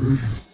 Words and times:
version. 0.00 0.49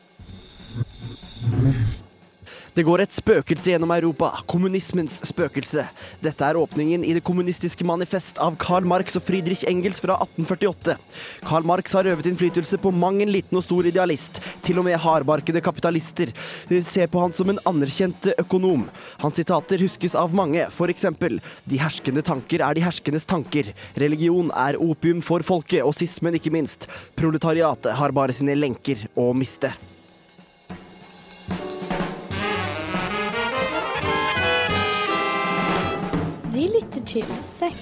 Det 2.76 2.84
går 2.84 3.00
et 3.00 3.14
spøkelse 3.16 3.70
gjennom 3.70 3.92
Europa. 3.94 4.28
Kommunismens 4.44 5.14
spøkelse. 5.24 5.86
Dette 6.20 6.44
er 6.44 6.58
åpningen 6.60 7.06
i 7.08 7.14
Det 7.16 7.22
kommunistiske 7.24 7.86
manifest 7.88 8.36
av 8.36 8.58
Karl 8.60 8.84
Marx 8.84 9.16
og 9.16 9.24
Friedrich 9.24 9.62
Engels 9.64 10.02
fra 10.02 10.18
1848. 10.20 10.98
Karl 11.48 11.64
Marx 11.64 11.96
har 11.96 12.10
øvet 12.12 12.28
innflytelse 12.28 12.76
på 12.76 12.92
mang 12.92 13.22
en 13.24 13.32
liten 13.32 13.56
og 13.56 13.64
stor 13.64 13.88
idealist. 13.88 14.42
Til 14.60 14.82
og 14.82 14.84
med 14.90 15.00
hardbarkede 15.00 15.64
kapitalister 15.64 16.34
ser 16.68 17.08
på 17.08 17.24
han 17.24 17.32
som 17.32 17.48
en 17.48 17.62
anerkjent 17.64 18.28
økonom. 18.36 18.84
Hans 19.24 19.40
sitater 19.40 19.80
huskes 19.80 20.12
av 20.12 20.36
mange, 20.36 20.68
eksempel 20.86 21.40
De 21.64 21.80
herskende 21.80 22.20
tanker 22.20 22.60
er 22.60 22.76
de 22.76 22.84
herskendes 22.84 23.24
tanker. 23.24 23.72
Religion 23.96 24.52
er 24.52 24.76
opium 24.76 25.24
for 25.24 25.40
folket, 25.40 25.80
og 25.80 25.96
sist, 25.96 26.20
men 26.20 26.36
ikke 26.36 26.52
minst, 26.52 26.90
proletariatet 27.16 27.96
har 27.96 28.12
bare 28.12 28.36
sine 28.36 28.54
lenker 28.54 29.08
å 29.16 29.32
miste. 29.32 29.72
Lytter 37.22 37.72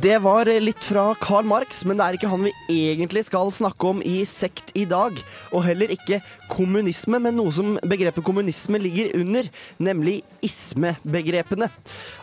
Det 0.00 0.16
var 0.22 0.48
litt 0.62 0.84
fra 0.86 1.10
Karl 1.20 1.44
Marx, 1.44 1.82
men 1.84 1.98
det 1.98 2.04
er 2.06 2.16
ikke 2.16 2.28
han 2.30 2.44
vi 2.46 2.52
egentlig 2.72 3.24
skal 3.26 3.50
snakke 3.52 3.88
om 3.90 3.98
i 4.06 4.22
Sekt 4.28 4.70
i 4.78 4.86
dag. 4.88 5.18
Og 5.52 5.64
heller 5.66 5.90
ikke 5.92 6.20
kommunisme, 6.48 7.18
men 7.20 7.36
noe 7.36 7.52
som 7.52 7.74
begrepet 7.90 8.24
kommunisme 8.24 8.80
ligger 8.80 9.10
under, 9.18 9.50
nemlig 9.82 10.20
ismebegrepene. 10.46 11.68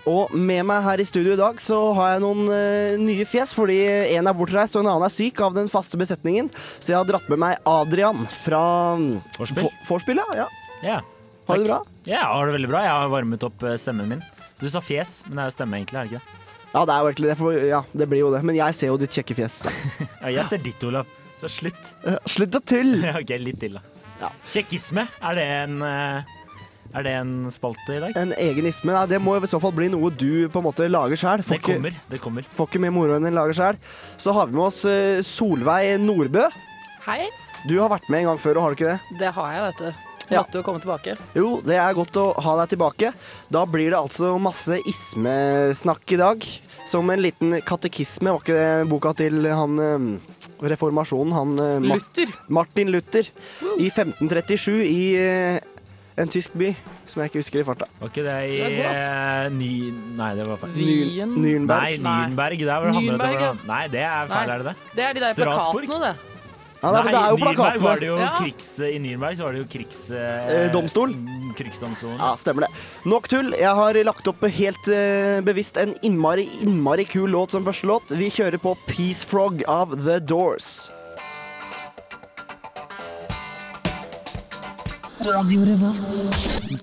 Og 0.09 0.33
med 0.33 0.63
meg 0.69 0.87
her 0.87 1.03
i 1.03 1.05
studio 1.05 1.35
i 1.35 1.41
dag 1.41 1.61
så 1.61 1.77
har 1.99 2.15
jeg 2.15 2.23
noen 2.23 2.47
uh, 2.49 2.95
nye 3.03 3.27
fjes, 3.29 3.53
fordi 3.53 3.77
en 4.15 4.31
er 4.31 4.39
bortreist 4.39 4.79
og 4.79 4.85
en 4.85 4.91
annen 4.95 5.05
er 5.09 5.13
syk 5.13 5.43
av 5.45 5.59
den 5.59 5.69
faste 5.69 5.99
besetningen. 6.01 6.49
Så 6.79 6.95
jeg 6.95 7.01
har 7.01 7.05
dratt 7.11 7.29
med 7.29 7.43
meg 7.45 7.61
Adrian 7.67 8.25
fra 8.39 8.63
Vorspiel? 9.37 9.69
For- 9.85 10.17
ja. 10.17 10.27
ja. 10.45 10.49
Ja. 10.81 10.97
Har 11.47 11.61
du 11.61 11.67
det 11.67 11.69
bra? 11.69 11.83
Ja, 12.07 12.15
jeg 12.15 12.25
har 12.25 12.49
det 12.49 12.57
veldig 12.57 12.73
bra. 12.73 12.83
Jeg 12.87 12.97
har 13.03 13.13
varmet 13.13 13.47
opp 13.51 13.69
eh, 13.69 13.77
stemmen 13.79 14.09
min. 14.15 14.25
Så 14.57 14.65
du 14.65 14.73
sa 14.73 14.81
fjes, 14.81 15.17
men 15.27 15.37
det 15.37 15.45
er 15.45 15.51
jo 15.51 15.57
stemme 15.59 15.77
egentlig, 15.83 16.01
er 16.01 16.09
det 16.09 16.17
ikke 16.17 16.25
det? 16.25 16.46
Ja, 16.77 16.83
det 16.85 16.93
er 16.93 17.01
jo 17.01 17.09
egentlig 17.09 17.29
det, 17.31 17.35
for 17.39 17.55
ja, 17.57 17.79
det 17.97 18.05
blir 18.11 18.19
jo 18.21 18.27
det. 18.35 18.43
Men 18.45 18.57
jeg 18.59 18.75
ser 18.77 18.91
jo 18.91 18.97
ditt 19.01 19.15
kjekke 19.17 19.33
fjes. 19.39 19.55
Ja, 20.21 20.29
jeg 20.35 20.43
ser 20.45 20.61
ditt, 20.61 20.83
Olav. 20.85 21.09
Så 21.39 21.49
slutt. 21.49 21.93
Uh, 22.05 22.17
Slutt 22.29 22.53
å 22.57 22.61
tulle! 22.61 22.99
Ja, 23.09 23.15
ok, 23.17 23.31
litt 23.41 23.57
til, 23.61 23.77
da. 23.79 23.81
Ja. 24.21 24.29
Kjekkisme, 24.49 25.03
er 25.29 25.37
det 25.37 25.45
en 25.59 25.75
uh, 25.85 26.35
Er 26.97 27.05
det 27.05 27.11
en 27.19 27.33
spalte 27.53 27.97
i 27.97 27.99
dag? 28.01 28.15
En 28.17 28.33
egen 28.33 28.65
isme, 28.69 28.93
nei, 28.93 29.03
det 29.09 29.19
må 29.21 29.35
i 29.37 29.49
så 29.49 29.59
fall 29.61 29.73
bli 29.77 29.89
noe 29.93 30.09
du 30.13 30.47
på 30.53 30.61
en 30.61 30.65
måte 30.69 30.87
lager 30.89 31.19
sjøl. 31.21 31.43
Det 31.45 31.59
kommer. 31.65 31.97
Det 32.09 32.21
kommer. 32.23 32.45
Får 32.57 32.69
ikke 32.71 32.81
mer 32.85 32.93
moro 32.95 33.17
enn 33.17 33.25
din 33.29 33.37
lager 33.37 33.57
sjøl. 33.57 33.81
Så 34.21 34.33
har 34.37 34.49
vi 34.49 34.57
med 34.57 34.65
oss 34.69 34.81
eh, 34.89 35.21
Solveig 35.25 35.97
Nordbø. 36.05 36.47
Hei, 37.05 37.25
Du 37.69 37.77
har 37.81 37.89
vært 37.93 38.09
med 38.13 38.23
en 38.23 38.31
gang 38.31 38.41
før, 38.41 38.57
og 38.59 38.65
har 38.67 38.73
du 38.73 38.79
ikke 38.79 38.93
det? 38.93 39.19
det 39.21 39.33
har 39.37 39.53
jeg, 39.53 39.63
vet 39.69 39.81
du. 39.85 40.06
Ja. 40.29 40.41
Måtte 40.43 40.59
jo 40.59 40.63
komme 40.65 40.81
tilbake. 40.83 41.15
Jo, 41.37 41.57
det 41.63 41.77
er 41.79 41.95
godt 41.95 42.17
å 42.19 42.25
ha 42.43 42.55
deg 42.61 42.73
tilbake. 42.73 43.13
Da 43.53 43.63
blir 43.69 43.93
det 43.93 43.99
altså 43.99 44.33
masse 44.41 44.79
ismesnakk 44.89 46.15
i 46.17 46.19
dag. 46.19 46.47
Som 46.87 47.09
en 47.11 47.19
liten 47.23 47.57
katekisme, 47.67 48.31
var 48.31 48.43
ikke 48.43 48.55
det 48.55 48.89
boka 48.91 49.11
til 49.19 49.43
han 49.47 49.79
eh, 49.83 50.05
reformasjonen, 50.71 51.33
han 51.35 51.57
eh, 51.59 51.89
Luther. 51.95 52.31
Martin 52.47 52.91
Luther, 52.93 53.27
i 53.75 53.89
1537 53.91 54.77
i 54.87 55.01
eh, 55.19 55.59
en 56.17 56.31
tysk 56.33 56.55
by 56.57 56.71
som 57.07 57.21
jeg 57.21 57.29
ikke 57.31 57.41
husker 57.43 57.61
i 57.61 57.65
farta. 57.67 57.87
Var 57.99 58.09
ikke 58.11 58.23
det 58.25 58.37
i 58.49 58.61
er 58.63 58.87
eh, 58.93 59.51
Ny... 59.53 59.71
Nei, 60.17 60.31
det 60.39 60.47
var 60.47 60.63
feil. 60.63 60.79
Nürnberg. 61.35 61.99
Nei, 62.01 62.23
Nürnberg. 62.31 62.63
Der 62.63 62.73
var 62.73 62.87
det 62.89 63.03
Nürnberg, 63.03 63.43
ja. 63.43 63.51
Nei, 63.67 63.83
det 63.93 64.01
er 64.07 64.31
feil, 64.31 64.47
Nei. 64.49 64.55
er 64.55 64.63
det 64.63 64.71
det? 64.71 64.95
Det 64.97 65.05
er 65.05 65.13
de 65.19 65.23
der 65.27 65.37
Strasbourg. 65.37 65.91
plakatene, 65.91 66.09
det. 66.09 66.36
Ja, 66.81 66.91
nei, 66.93 67.03
det 67.09 67.17
er 67.17 67.29
jo 67.31 67.37
Nürnberg 67.37 67.57
var 67.57 67.71
det 67.71 67.81
plakatene. 67.81 68.07
jo 68.07 68.17
Ja. 68.21 68.31
krigs... 68.37 68.67
I 68.79 68.99
Nürnberg 69.01 69.37
så 69.39 69.47
var 69.47 69.55
det 69.55 69.61
jo 69.63 69.69
krigs... 69.71 70.01
Eh, 70.11 70.71
domstol? 70.73 71.13
mm, 71.15 71.53
Krigsdomstolen. 71.57 72.19
Ja, 72.21 72.35
stemmer 72.37 72.67
det. 72.67 72.69
Nok 73.09 73.27
tull. 73.31 73.53
Jeg 73.57 73.73
har 73.81 74.01
lagt 74.05 74.27
opp 74.29 74.45
helt 74.59 74.87
eh, 74.93 75.39
bevisst 75.41 75.77
en 75.81 75.95
innmari, 76.05 76.47
innmari 76.61 77.07
kul 77.09 77.31
låt 77.33 77.51
som 77.55 77.65
første 77.65 77.89
låt. 77.89 78.13
Vi 78.13 78.29
kjører 78.29 78.61
på 78.61 78.75
Peace 78.85 79.25
Frog 79.25 79.63
av 79.67 79.95
The 80.05 80.19
Doors. 80.19 80.91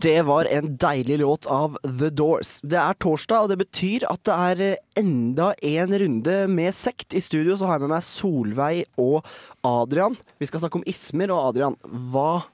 Det 0.02 0.22
var 0.22 0.44
en 0.44 0.76
deilig 0.76 1.16
låt 1.18 1.46
av 1.46 1.78
The 1.82 2.10
Doors. 2.12 2.58
Det 2.60 2.76
er 2.76 2.96
torsdag, 3.00 3.46
og 3.46 3.52
det 3.52 3.56
betyr 3.62 4.04
at 4.10 4.20
det 4.28 4.34
er 4.34 4.62
eh, 4.66 4.82
enda 5.00 5.46
en 5.64 5.94
runde 6.02 6.34
med 6.52 6.76
sekt. 6.76 7.16
I 7.16 7.22
studio 7.24 7.56
så 7.56 7.70
har 7.70 7.78
jeg 7.78 7.86
med 7.86 7.94
meg 7.94 8.04
Solveig 8.04 8.82
og 9.00 9.24
Adrian. 9.64 10.18
Vi 10.36 10.48
skal 10.50 10.60
snakke 10.60 10.82
om 10.82 10.84
ismer. 10.90 11.32
Og 11.32 11.54
Adrian, 11.54 11.78
hva 12.12 12.44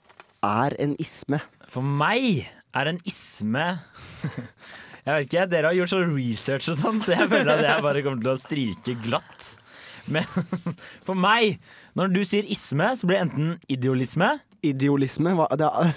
er 0.47 0.77
en 0.79 0.95
isme? 1.03 1.41
For 1.67 1.83
meg 1.83 2.45
er 2.71 2.93
en 2.93 3.01
isme 3.09 3.65
Jeg 5.01 5.11
vet 5.17 5.27
ikke, 5.27 5.49
Dere 5.51 5.73
har 5.73 5.75
gjort 5.75 5.91
sånn 5.91 6.13
research 6.15 6.69
og 6.71 6.77
sånn, 6.79 7.01
så 7.03 7.17
jeg 7.17 7.31
føler 7.33 7.51
at 7.57 7.65
jeg 7.65 7.83
bare 7.83 8.03
kommer 8.05 8.23
til 8.23 8.31
å 8.31 8.39
stryke 8.39 8.95
glatt. 9.09 9.47
Men 10.13 10.29
for 11.09 11.19
meg, 11.19 11.57
når 11.99 12.15
du 12.15 12.21
sier 12.29 12.47
isme, 12.47 12.93
så 12.95 13.09
blir 13.09 13.19
det 13.19 13.25
enten 13.27 13.51
idealisme 13.73 14.37
Ideolisme? 14.67 15.33
Hva, 15.39 15.47
det 15.57 15.67
er, 15.67 15.93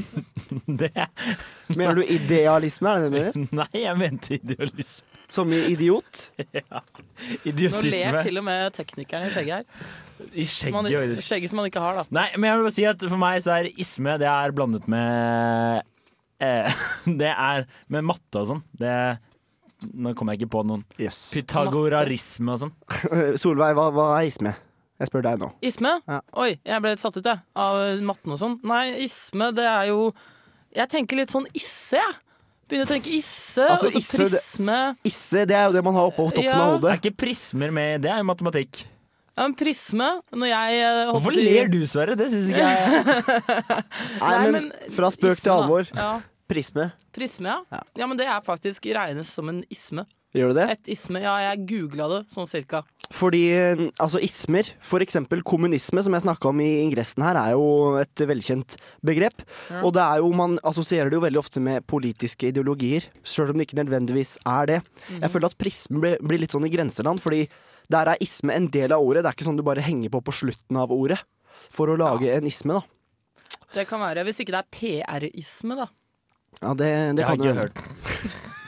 det, 0.80 0.90
mener 1.76 2.00
du 2.00 2.02
idealisme, 2.04 2.88
er 2.96 3.04
det 3.04 3.10
det 3.12 3.22
du 3.34 3.40
mener? 3.40 3.48
Nei, 3.60 3.82
jeg 3.84 3.98
mente 4.00 4.34
idealisme. 4.38 5.06
Som 5.30 5.52
i 5.54 5.60
idiot? 5.74 6.24
Ja. 6.60 6.80
Idiotisme. 7.46 7.90
Nå 7.90 8.16
ler 8.16 8.24
til 8.26 8.40
og 8.40 8.44
med 8.48 8.72
teknikeren 8.74 9.28
i 9.28 9.34
skjegget 9.34 9.60
her. 9.60 9.90
I 10.34 10.44
Som 10.48 10.80
skjegget. 10.88 11.12
og- 11.18 11.22
skjegget 11.24 11.52
som 11.52 11.60
man 11.60 11.68
ikke 11.70 11.82
har, 11.84 12.00
da. 12.00 12.04
Nei, 12.16 12.26
men 12.36 12.48
jeg 12.50 12.58
vil 12.58 12.66
bare 12.66 12.74
si 12.78 12.86
at 12.90 13.04
for 13.06 13.20
meg 13.20 13.42
så 13.44 13.52
er 13.60 13.68
isme 13.84 14.16
det 14.20 14.26
er 14.30 14.54
blandet 14.56 14.88
med 14.90 15.84
eh, 16.42 16.80
Det 17.22 17.30
er 17.30 17.68
med 17.92 18.08
matte 18.10 18.42
og 18.42 18.48
sånn. 18.54 18.64
Det 18.80 18.94
Nå 19.80 20.10
kommer 20.12 20.34
jeg 20.34 20.42
ikke 20.42 20.52
på 20.58 20.60
noen. 20.68 20.82
Yes. 21.00 21.30
Pythagorarisme 21.32 22.52
og 22.52 22.58
sånn. 22.66 22.72
Solveig, 23.40 23.72
hva, 23.78 23.86
hva 23.96 24.08
er 24.18 24.26
isme? 24.28 24.50
Jeg 25.00 25.08
spør 25.08 25.22
deg 25.24 25.38
nå. 25.40 25.48
Isme? 25.64 25.94
Ja. 26.06 26.18
Oi, 26.42 26.50
jeg 26.68 26.82
ble 26.84 26.90
litt 26.92 27.00
satt 27.02 27.16
ut, 27.16 27.24
jeg. 27.24 27.40
Av 27.56 28.02
matten 28.04 28.34
og 28.34 28.40
sånn. 28.40 28.58
Nei, 28.68 28.82
isme, 29.06 29.48
det 29.56 29.64
er 29.64 29.86
jo 29.90 30.10
Jeg 30.76 30.86
tenker 30.92 31.16
litt 31.18 31.32
sånn 31.32 31.48
isse, 31.56 31.96
jeg. 31.98 32.18
Begynner 32.70 32.86
å 32.86 32.90
tenke 32.92 33.10
isse, 33.16 33.64
Altså, 33.66 33.88
og 33.88 33.94
så 33.96 33.98
isse, 33.98 34.16
det- 34.20 34.28
prisme. 34.38 34.76
Isse, 35.08 35.40
det 35.50 35.56
er 35.58 35.64
jo 35.66 35.72
det 35.74 35.82
man 35.88 35.96
har 35.98 36.10
oppå 36.12 36.28
toppen 36.30 36.44
Ja. 36.46 36.60
av 36.74 36.80
Det 36.84 36.90
er 36.92 37.00
ikke 37.00 37.16
prismer 37.16 37.72
med 37.74 38.02
Det 38.04 38.10
er 38.12 38.18
jo 38.22 38.28
matematikk. 38.28 38.84
Ja, 39.36 39.46
men 39.48 39.54
prisme 39.56 40.06
Når 40.36 40.46
jeg 40.52 40.78
eh, 40.84 41.10
Hvorfor 41.10 41.34
ler 41.34 41.68
du, 41.72 41.80
Sverre? 41.86 42.14
Det 42.14 42.28
syns 42.30 42.50
ikke 42.52 42.68
jeg. 42.70 43.50
Nei, 44.20 44.50
men 44.52 44.70
fra 44.94 45.10
spøk 45.14 45.32
isme, 45.38 45.42
til 45.46 45.52
alvor. 45.54 45.90
Ja, 45.96 46.20
Prisme. 46.50 46.90
prisme, 47.14 47.46
ja. 47.48 47.58
Ja. 47.72 47.80
ja. 47.96 48.06
men 48.10 48.18
det 48.18 48.26
er 48.26 48.40
faktisk 48.46 48.86
regnes 48.94 49.30
som 49.32 49.48
en 49.48 49.64
isme. 49.70 50.04
Gjør 50.34 50.50
du 50.52 50.58
det? 50.60 50.68
Et 50.76 50.88
isme. 50.94 51.20
Ja, 51.22 51.36
jeg 51.50 51.64
googla 51.66 52.06
det 52.12 52.20
sånn 52.30 52.46
cirka. 52.50 52.84
Fordi 53.10 53.42
altså 53.98 54.20
ismer, 54.22 54.68
for 54.86 55.02
eksempel 55.02 55.42
kommunisme, 55.42 56.02
som 56.04 56.14
jeg 56.14 56.22
snakka 56.22 56.52
om 56.52 56.60
i 56.62 56.68
ingressen 56.84 57.24
her, 57.26 57.34
er 57.40 57.56
jo 57.56 57.96
et 57.98 58.22
velkjent 58.30 58.76
begrep. 59.06 59.42
Ja. 59.66 59.80
Og 59.82 59.94
det 59.96 60.04
er 60.04 60.20
jo, 60.22 60.30
man 60.38 60.60
assosierer 60.62 61.10
det 61.10 61.18
jo 61.18 61.24
veldig 61.24 61.40
ofte 61.42 61.62
med 61.64 61.82
politiske 61.90 62.52
ideologier, 62.52 63.08
sjøl 63.26 63.50
om 63.50 63.58
det 63.58 63.66
ikke 63.66 63.80
nødvendigvis 63.82 64.36
er 64.46 64.70
det. 64.70 64.78
Mhm. 65.08 65.24
Jeg 65.24 65.34
føler 65.34 65.50
at 65.50 65.58
prismen 65.58 66.04
blir, 66.04 66.16
blir 66.22 66.44
litt 66.44 66.54
sånn 66.54 66.68
i 66.68 66.72
grenseland, 66.72 67.22
fordi 67.24 67.48
der 67.90 68.12
er 68.12 68.22
isme 68.22 68.54
en 68.54 68.70
del 68.70 68.94
av 68.94 69.02
ordet. 69.02 69.24
Det 69.24 69.32
er 69.32 69.38
ikke 69.40 69.48
sånn 69.50 69.58
du 69.58 69.66
bare 69.66 69.82
henger 69.82 70.14
på 70.14 70.22
på 70.22 70.36
slutten 70.44 70.78
av 70.78 70.94
ordet 70.94 71.18
for 71.74 71.90
å 71.90 71.98
lage 71.98 72.30
en 72.30 72.46
isme, 72.46 72.78
da. 72.78 72.86
Det 73.74 73.88
kan 73.90 74.00
være. 74.02 74.22
Hvis 74.26 74.38
ikke 74.42 74.54
det 74.54 74.62
er 74.62 74.70
PR-isme, 74.70 75.74
da. 75.78 75.90
Ja, 76.60 76.74
det, 76.74 76.86
det 76.86 77.16
Det 77.18 77.26
har 77.26 77.36
kan 77.36 77.44
jeg 77.44 77.54
jo 77.54 77.58
ikke 77.58 77.66
hørt. 77.66 78.54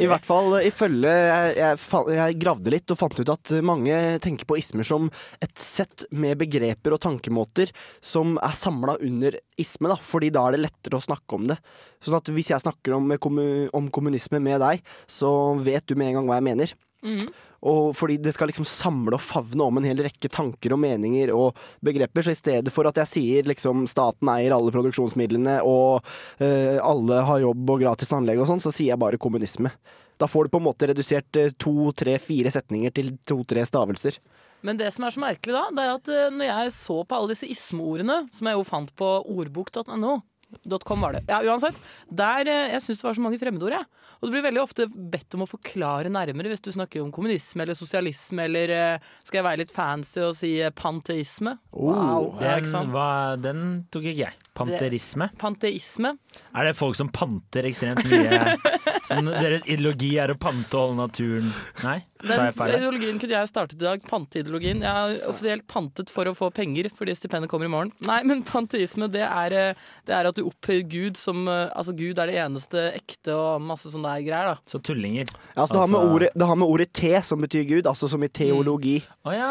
I 0.00 0.08
hvert 0.08 0.26
fall 0.26 0.58
ifølge 0.64 1.10
jeg, 1.10 1.56
jeg, 1.58 1.80
jeg 2.16 2.38
gravde 2.42 2.72
litt 2.72 2.92
og 2.92 3.00
fant 3.00 3.18
ut 3.20 3.32
at 3.32 3.52
mange 3.66 3.96
tenker 4.24 4.48
på 4.48 4.58
ismer 4.60 4.86
som 4.86 5.10
et 5.44 5.54
sett 5.60 6.06
med 6.10 6.38
begreper 6.40 6.96
og 6.96 7.02
tankemåter 7.04 7.72
som 8.04 8.36
er 8.42 8.56
samla 8.56 8.96
under 9.04 9.38
isme, 9.60 9.90
da. 9.92 9.98
Fordi 10.00 10.32
da 10.34 10.46
er 10.46 10.56
det 10.56 10.64
lettere 10.66 10.98
å 11.00 11.04
snakke 11.04 11.38
om 11.38 11.48
det. 11.50 11.58
Sånn 12.04 12.18
at 12.18 12.32
hvis 12.32 12.52
jeg 12.52 12.64
snakker 12.64 12.96
om, 12.96 13.12
om 13.76 13.92
kommunisme 13.92 14.40
med 14.42 14.60
deg, 14.64 14.84
så 15.10 15.30
vet 15.60 15.86
du 15.88 15.96
med 15.96 16.12
en 16.12 16.20
gang 16.20 16.30
hva 16.30 16.40
jeg 16.40 16.48
mener. 16.50 16.76
Mhm. 17.04 17.28
Og 17.66 17.96
fordi 17.98 18.16
det 18.22 18.32
skal 18.36 18.50
liksom 18.50 18.66
samle 18.68 19.16
og 19.16 19.24
favne 19.24 19.64
om 19.64 19.78
en 19.78 19.86
hel 19.88 19.98
rekke 20.04 20.30
tanker 20.30 20.74
og 20.76 20.80
meninger 20.82 21.32
og 21.34 21.56
begreper. 21.84 22.22
Så 22.22 22.34
i 22.34 22.38
stedet 22.38 22.72
for 22.72 22.86
at 22.86 23.00
jeg 23.02 23.10
sier 23.10 23.50
liksom 23.50 23.86
staten 23.90 24.30
eier 24.30 24.54
alle 24.54 24.74
produksjonsmidlene 24.74 25.58
og 25.66 26.06
eh, 26.38 26.78
alle 26.78 27.22
har 27.26 27.42
jobb 27.42 27.74
og 27.74 27.82
gratis 27.82 28.12
anlegg 28.14 28.42
og 28.42 28.50
sånn, 28.52 28.62
så 28.62 28.70
sier 28.74 28.94
jeg 28.94 29.02
bare 29.02 29.20
kommunisme. 29.20 29.72
Da 30.16 30.28
får 30.30 30.46
du 30.46 30.54
på 30.54 30.60
en 30.62 30.68
måte 30.68 30.88
redusert 30.92 31.40
eh, 31.40 31.52
to, 31.58 31.90
tre, 31.96 32.16
fire 32.22 32.52
setninger 32.54 32.94
til 32.94 33.16
to-tre 33.28 33.66
stavelser. 33.68 34.20
Men 34.64 34.78
det 34.78 34.88
som 34.94 35.04
er 35.06 35.14
så 35.14 35.22
merkelig 35.22 35.56
da, 35.56 35.66
det 35.74 35.82
er 35.82 35.92
at 35.96 36.12
eh, 36.12 36.30
når 36.32 36.48
jeg 36.48 36.72
så 36.78 37.00
på 37.02 37.18
alle 37.18 37.34
disse 37.34 37.50
ismeordene, 37.50 38.22
som 38.34 38.48
jeg 38.48 38.58
jo 38.58 38.68
fant 38.68 38.94
på 38.98 39.10
ordbok.no, 39.36 40.16
.com 40.66 41.00
var 41.00 41.16
det. 41.16 41.24
Ja, 41.28 41.40
uansett. 41.42 41.78
Der, 42.08 42.46
eh, 42.46 42.72
jeg 42.74 42.82
syns 42.84 43.00
det 43.02 43.08
var 43.08 43.16
så 43.18 43.24
mange 43.24 43.38
fremmedord, 43.40 43.74
jeg. 43.76 43.86
Og 44.16 44.28
du 44.28 44.32
blir 44.32 44.44
veldig 44.46 44.62
ofte 44.62 44.86
bedt 44.88 45.34
om 45.36 45.44
å 45.44 45.48
forklare 45.50 46.08
nærmere 46.12 46.48
hvis 46.48 46.62
du 46.64 46.70
snakker 46.72 47.02
om 47.02 47.10
kommunisme 47.12 47.66
eller 47.66 47.76
sosialisme 47.76 48.46
eller 48.48 48.72
eh, 48.72 49.08
skal 49.26 49.42
jeg 49.42 49.46
være 49.46 49.60
litt 49.60 49.74
fancy 49.74 50.22
og 50.24 50.32
si 50.38 50.54
eh, 50.64 50.72
panteisme? 50.72 51.58
Wow. 51.76 52.30
ja, 52.40 52.56
ikke 52.56 52.64
Den, 52.64 52.72
sant? 52.72 52.94
Hva, 52.94 53.08
den 53.42 53.62
tok 53.92 54.08
ikke 54.08 54.22
jeg. 54.24 54.40
Panterisme. 54.56 55.28
Panteisme. 55.36 56.14
Er 56.56 56.70
det 56.70 56.76
folk 56.78 56.96
som 56.96 57.10
panter 57.12 57.68
ekstremt 57.68 58.06
mye? 58.08 58.56
Sånn, 59.10 59.28
deres 59.28 59.66
ideologi 59.68 60.14
er 60.18 60.32
å 60.32 60.38
pante 60.40 60.74
og 60.74 60.88
holde 60.88 61.02
naturen 61.04 61.52
Nei? 61.84 62.00
Den 62.28 62.50
ideologien 62.76 63.20
kunne 63.22 63.36
jeg 63.36 63.50
startet 63.50 63.78
i 63.80 63.84
dag. 63.84 64.02
Panteideologien. 64.10 64.82
Jeg 64.84 64.92
har 64.98 65.16
offisielt 65.30 65.66
pantet 65.70 66.10
for 66.12 66.28
å 66.30 66.34
få 66.36 66.50
penger 66.54 66.90
fordi 66.96 67.14
stipendet 67.18 67.50
kommer 67.52 67.68
i 67.68 67.72
morgen. 67.72 67.92
Nei, 68.06 68.20
men 68.28 68.42
panteisme, 68.46 69.08
det 69.12 69.24
er, 69.26 69.56
eh, 69.56 69.86
det 70.08 70.14
er 70.16 70.28
at 70.30 70.36
du 70.38 70.44
opphøyer 70.48 70.84
Gud 70.90 71.16
som 71.20 71.46
eh, 71.48 71.66
Altså, 71.76 71.92
Gud 71.96 72.18
er 72.18 72.30
det 72.30 72.38
eneste 72.40 72.86
ekte 72.96 73.34
og 73.36 73.60
masse 73.64 73.90
sånne 73.92 74.14
greier, 74.24 74.52
da. 74.52 74.56
Så 74.68 74.80
tullinger. 74.84 75.26
Ja, 75.54 75.64
altså, 75.64 75.74
det, 75.76 75.80
har 75.82 75.90
med 75.92 76.00
Altså- 76.00 76.14
ordet, 76.16 76.30
det 76.34 76.46
har 76.50 76.56
med 76.56 76.68
ordet 76.76 76.88
te, 76.92 77.12
som 77.22 77.40
betyr 77.42 77.66
Gud, 77.68 77.86
altså 77.90 78.08
som 78.08 78.22
i 78.22 78.28
teologi. 78.28 78.98
Å 79.26 79.34
ja. 79.34 79.50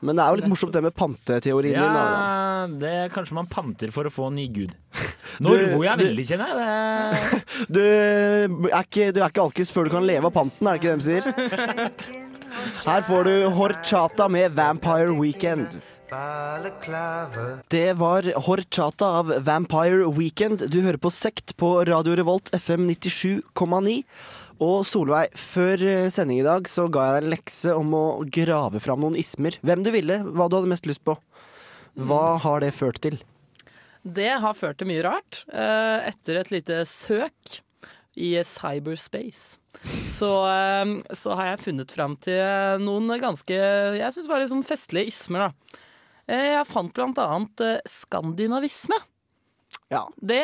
Men 0.00 0.16
det 0.16 0.24
er 0.24 0.30
jo 0.34 0.40
litt 0.40 0.50
morsomt 0.50 0.74
det 0.74 0.82
med 0.84 0.94
panteteorien 0.96 1.76
din. 1.76 1.94
Da. 1.94 2.04
Ja, 2.10 2.66
det 2.80 2.92
er 3.04 3.12
kanskje 3.12 3.36
man 3.38 3.48
panter 3.50 3.92
for 3.94 4.08
å 4.08 4.12
få 4.12 4.28
en 4.30 4.38
ny 4.40 4.46
gud. 4.52 4.74
Nå 5.44 5.54
roer 5.54 5.84
jeg 5.86 6.00
veldig, 6.02 6.24
kjenner 6.32 6.60
jeg. 6.60 7.40
Du 7.74 7.80
er 7.80 8.80
ikke, 8.80 9.10
du 9.14 9.20
er 9.20 9.28
ikke 9.30 9.44
alkis 9.44 9.70
før 9.72 9.86
du 9.86 9.92
kan 9.94 10.06
leve 10.06 10.26
av 10.30 10.34
panten, 10.34 10.66
er 10.66 10.76
det 10.76 10.80
ikke 10.80 10.88
det 10.90 10.96
de 11.00 11.06
sier? 11.06 11.90
Her 12.84 13.02
får 13.06 13.24
du 13.28 13.34
Horchata 13.56 14.28
med 14.32 14.52
Vampire 14.56 15.14
Weekend. 15.16 15.80
Det 17.70 17.92
var 18.00 18.26
Horchata 18.46 19.06
av 19.20 19.30
Vampire 19.46 20.08
Weekend. 20.16 20.64
Du 20.72 20.80
hører 20.82 20.98
på 20.98 21.12
Sekt 21.14 21.54
på 21.60 21.72
Radio 21.86 22.16
Revolt 22.18 22.50
FM 22.56 22.88
97,9. 22.90 24.00
Og 24.60 24.82
Solveig, 24.84 25.30
før 25.40 25.80
eh, 25.88 26.08
sending 26.12 26.42
i 26.42 26.44
dag 26.44 26.66
så 26.68 26.84
ga 26.92 27.06
jeg 27.06 27.14
deg 27.14 27.22
en 27.24 27.32
lekse 27.32 27.76
om 27.78 27.94
å 27.96 28.02
grave 28.28 28.82
fram 28.84 29.00
noen 29.06 29.16
ismer. 29.16 29.56
Hvem 29.64 29.86
du 29.86 29.92
ville, 29.94 30.18
hva 30.26 30.50
du 30.52 30.58
hadde 30.58 30.68
mest 30.74 30.88
lyst 30.90 31.00
på. 31.06 31.14
Hva 31.96 32.34
har 32.44 32.60
det 32.60 32.74
ført 32.76 33.00
til? 33.06 33.16
Det 34.04 34.28
har 34.42 34.58
ført 34.58 34.76
til 34.82 34.90
mye 34.90 35.06
rart. 35.06 35.44
Eh, 35.48 36.10
Etter 36.10 36.42
et 36.42 36.52
lite 36.52 36.82
søk 36.90 37.60
i 38.20 38.34
cyberspace, 38.44 39.56
så, 40.20 40.30
eh, 40.52 41.14
så 41.16 41.34
har 41.38 41.52
jeg 41.54 41.62
funnet 41.64 41.94
fram 41.96 42.16
til 42.20 42.82
noen 42.84 43.08
ganske 43.22 43.56
Jeg 43.98 44.12
syns 44.14 44.28
var 44.30 44.42
litt 44.42 44.52
sånn 44.52 44.66
festlige 44.66 45.08
ismer, 45.12 45.48
da. 45.48 45.80
Eh, 46.30 46.50
Jeg 46.58 46.68
fant 46.70 46.92
blant 46.94 47.18
annet 47.18 47.64
eh, 47.66 47.78
skandinavisme. 47.88 48.98
Ja. 49.90 50.04
Det, 50.20 50.42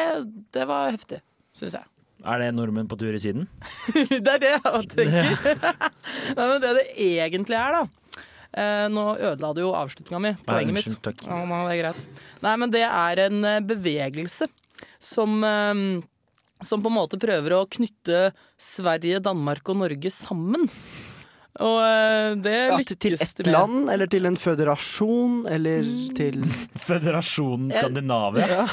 det 0.55 0.64
var 0.67 0.90
heftig, 0.94 1.20
syns 1.55 1.76
jeg. 1.78 1.87
Er 2.26 2.40
det 2.40 2.49
nordmenn 2.56 2.88
på 2.90 2.96
tur 2.99 3.14
i 3.14 3.20
Syden? 3.23 3.44
det 4.25 4.32
er 4.32 4.40
det 4.43 4.55
jeg 4.56 4.88
tenker. 4.94 5.61
Nei, 6.38 6.46
men 6.49 6.62
det 6.64 6.72
det 6.81 6.87
egentlig 6.96 7.58
er, 7.61 7.76
da 7.76 8.22
eh, 8.56 8.87
Nå 8.90 9.05
ødela 9.19 9.52
du 9.55 9.61
jo 9.62 9.75
avslutninga 9.76 10.22
mi, 10.25 10.32
poenget 10.49 10.79
mitt. 10.79 10.96
takk. 11.05 11.20
Det 11.22 11.61
er 11.61 11.81
greit. 11.82 12.25
Nei, 12.43 12.55
men 12.62 12.72
det 12.75 12.82
er 12.88 13.22
en 13.29 13.44
eh, 13.52 13.61
bevegelse 13.69 14.49
som 15.02 15.37
eh, 15.46 15.84
som 16.64 16.82
på 16.85 16.88
en 16.93 16.97
måte 17.00 17.19
prøver 17.20 17.53
å 17.58 17.67
knytte 17.69 18.31
Sverige, 18.56 19.20
Danmark 19.25 19.69
og 19.69 19.82
Norge 19.82 20.11
sammen. 20.14 20.64
Og 21.56 21.79
eh, 21.81 22.35
det 22.44 22.53
Ja, 22.69 22.76
til, 22.85 22.97
til 23.00 23.14
lykkes 23.14 23.31
ett 23.41 23.47
land, 23.49 23.87
eller 23.88 24.11
til 24.12 24.26
en 24.29 24.35
føderasjon, 24.37 25.38
eller 25.49 25.87
til 26.19 26.43
Føderasjonen 26.87 27.70
Jeg- 27.73 27.87
Ja. 28.44 28.67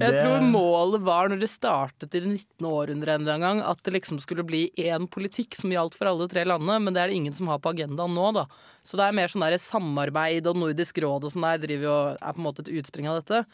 Jeg 0.00 0.16
tror 0.18 0.42
målet 0.42 1.04
var, 1.06 1.30
når 1.30 1.38
det 1.44 1.50
startet 1.52 2.16
i 2.18 2.22
det 2.24 2.26
19. 2.58 2.66
århundre 2.66 3.14
en 3.20 3.28
gang, 3.46 3.60
at 3.62 3.78
det 3.86 3.94
liksom 4.00 4.18
skulle 4.18 4.42
bli 4.42 4.64
én 4.82 5.06
politikk 5.06 5.54
som 5.54 5.70
gjaldt 5.70 5.94
for 5.94 6.10
alle 6.10 6.26
tre 6.32 6.42
landene, 6.42 6.80
men 6.82 6.90
det 6.96 7.04
er 7.04 7.12
det 7.12 7.20
ingen 7.20 7.36
som 7.38 7.46
har 7.52 7.62
på 7.62 7.70
agendaen 7.70 8.18
nå, 8.18 8.32
da. 8.34 8.48
Så 8.82 8.98
det 8.98 9.06
er 9.06 9.14
mer 9.20 9.30
sånn 9.30 9.46
der 9.46 9.54
samarbeid 9.62 10.50
og 10.50 10.58
Nordisk 10.58 10.98
råd 11.06 11.28
og 11.28 11.30
sånn 11.36 11.46
der 11.46 11.62
driver 11.62 11.86
jo, 11.86 11.96
er 12.18 12.34
på 12.34 12.42
en 12.42 12.48
måte 12.50 12.66
et 12.66 12.72
utspring 12.82 13.06
av 13.12 13.20
dette. 13.22 13.44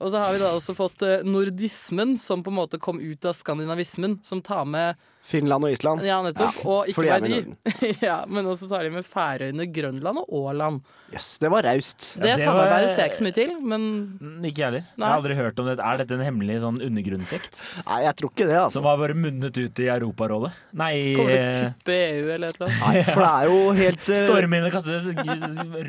Og 0.00 0.10
så 0.10 0.22
har 0.22 0.32
vi 0.34 0.40
da 0.42 0.52
også 0.54 0.74
fått 0.76 1.04
eh, 1.06 1.24
nordismen, 1.26 2.16
som 2.18 2.44
på 2.44 2.52
en 2.52 2.58
måte 2.60 2.80
kom 2.82 3.00
ut 3.00 3.28
av 3.28 3.36
skandinavismen, 3.36 4.20
som 4.26 4.42
tar 4.44 4.64
med 4.68 5.08
Finland 5.22 5.64
og 5.68 5.70
Island. 5.72 6.02
Ja, 6.06 6.18
nettopp. 6.24 6.58
og 6.66 6.88
ikke 6.90 7.04
bare 7.06 7.28
de. 7.30 7.56
ja, 8.08 8.18
men 8.26 8.48
også 8.50 8.66
tar 8.70 8.82
de 8.88 8.90
med 8.90 9.06
Færøyene, 9.06 9.68
Grønland 9.72 10.18
og 10.24 10.32
Åland. 10.42 10.80
Yes, 11.12 11.36
det 11.42 11.50
var 11.52 11.62
raust. 11.66 12.06
Det, 12.16 12.24
det 12.24 12.30
var- 12.40 12.42
samarbeidet 12.46 12.88
ser 12.94 13.02
jeg 13.04 13.10
ikke 13.12 13.18
så 13.20 13.24
mye 13.26 13.36
til, 13.36 13.50
men 13.60 13.82
Mm, 14.22 14.44
Ikke 14.48 14.62
jeg 14.62 14.66
heller. 14.66 14.84
Jeg 14.96 15.04
har 15.04 15.14
aldri 15.18 15.34
hørt 15.36 15.58
om 15.60 15.66
det. 15.68 15.74
Er 15.78 15.98
dette 16.00 16.14
en 16.16 16.22
hemmelig 16.24 16.56
sånn 16.62 16.78
undergrunnssekt 16.82 17.60
Nei, 17.84 17.98
jeg 18.06 18.14
tror 18.18 18.30
ikke 18.32 18.46
det, 18.48 18.56
altså. 18.58 18.78
som 18.78 18.86
var 18.86 18.98
bare 19.00 19.14
munnet 19.18 19.58
ut 19.58 19.80
i 19.82 19.88
Europarådet? 19.92 20.50
Nei, 20.80 20.92
kommer 21.16 21.32
til 21.32 21.42
å 21.42 21.52
eh, 21.52 21.62
kuppe 21.76 21.96
EU 21.98 22.32
eller 22.34 22.48
et 22.48 22.58
eller 22.60 22.72
annet. 22.72 22.82
Nei, 22.82 23.02
for 23.12 23.22
det 23.22 23.30
er 23.32 23.50
jo 23.50 23.58
helt 23.82 24.10
uh... 24.12 24.20
storme 24.26 24.60
inn 24.60 24.68
og 24.68 24.74
kaste 24.76 24.98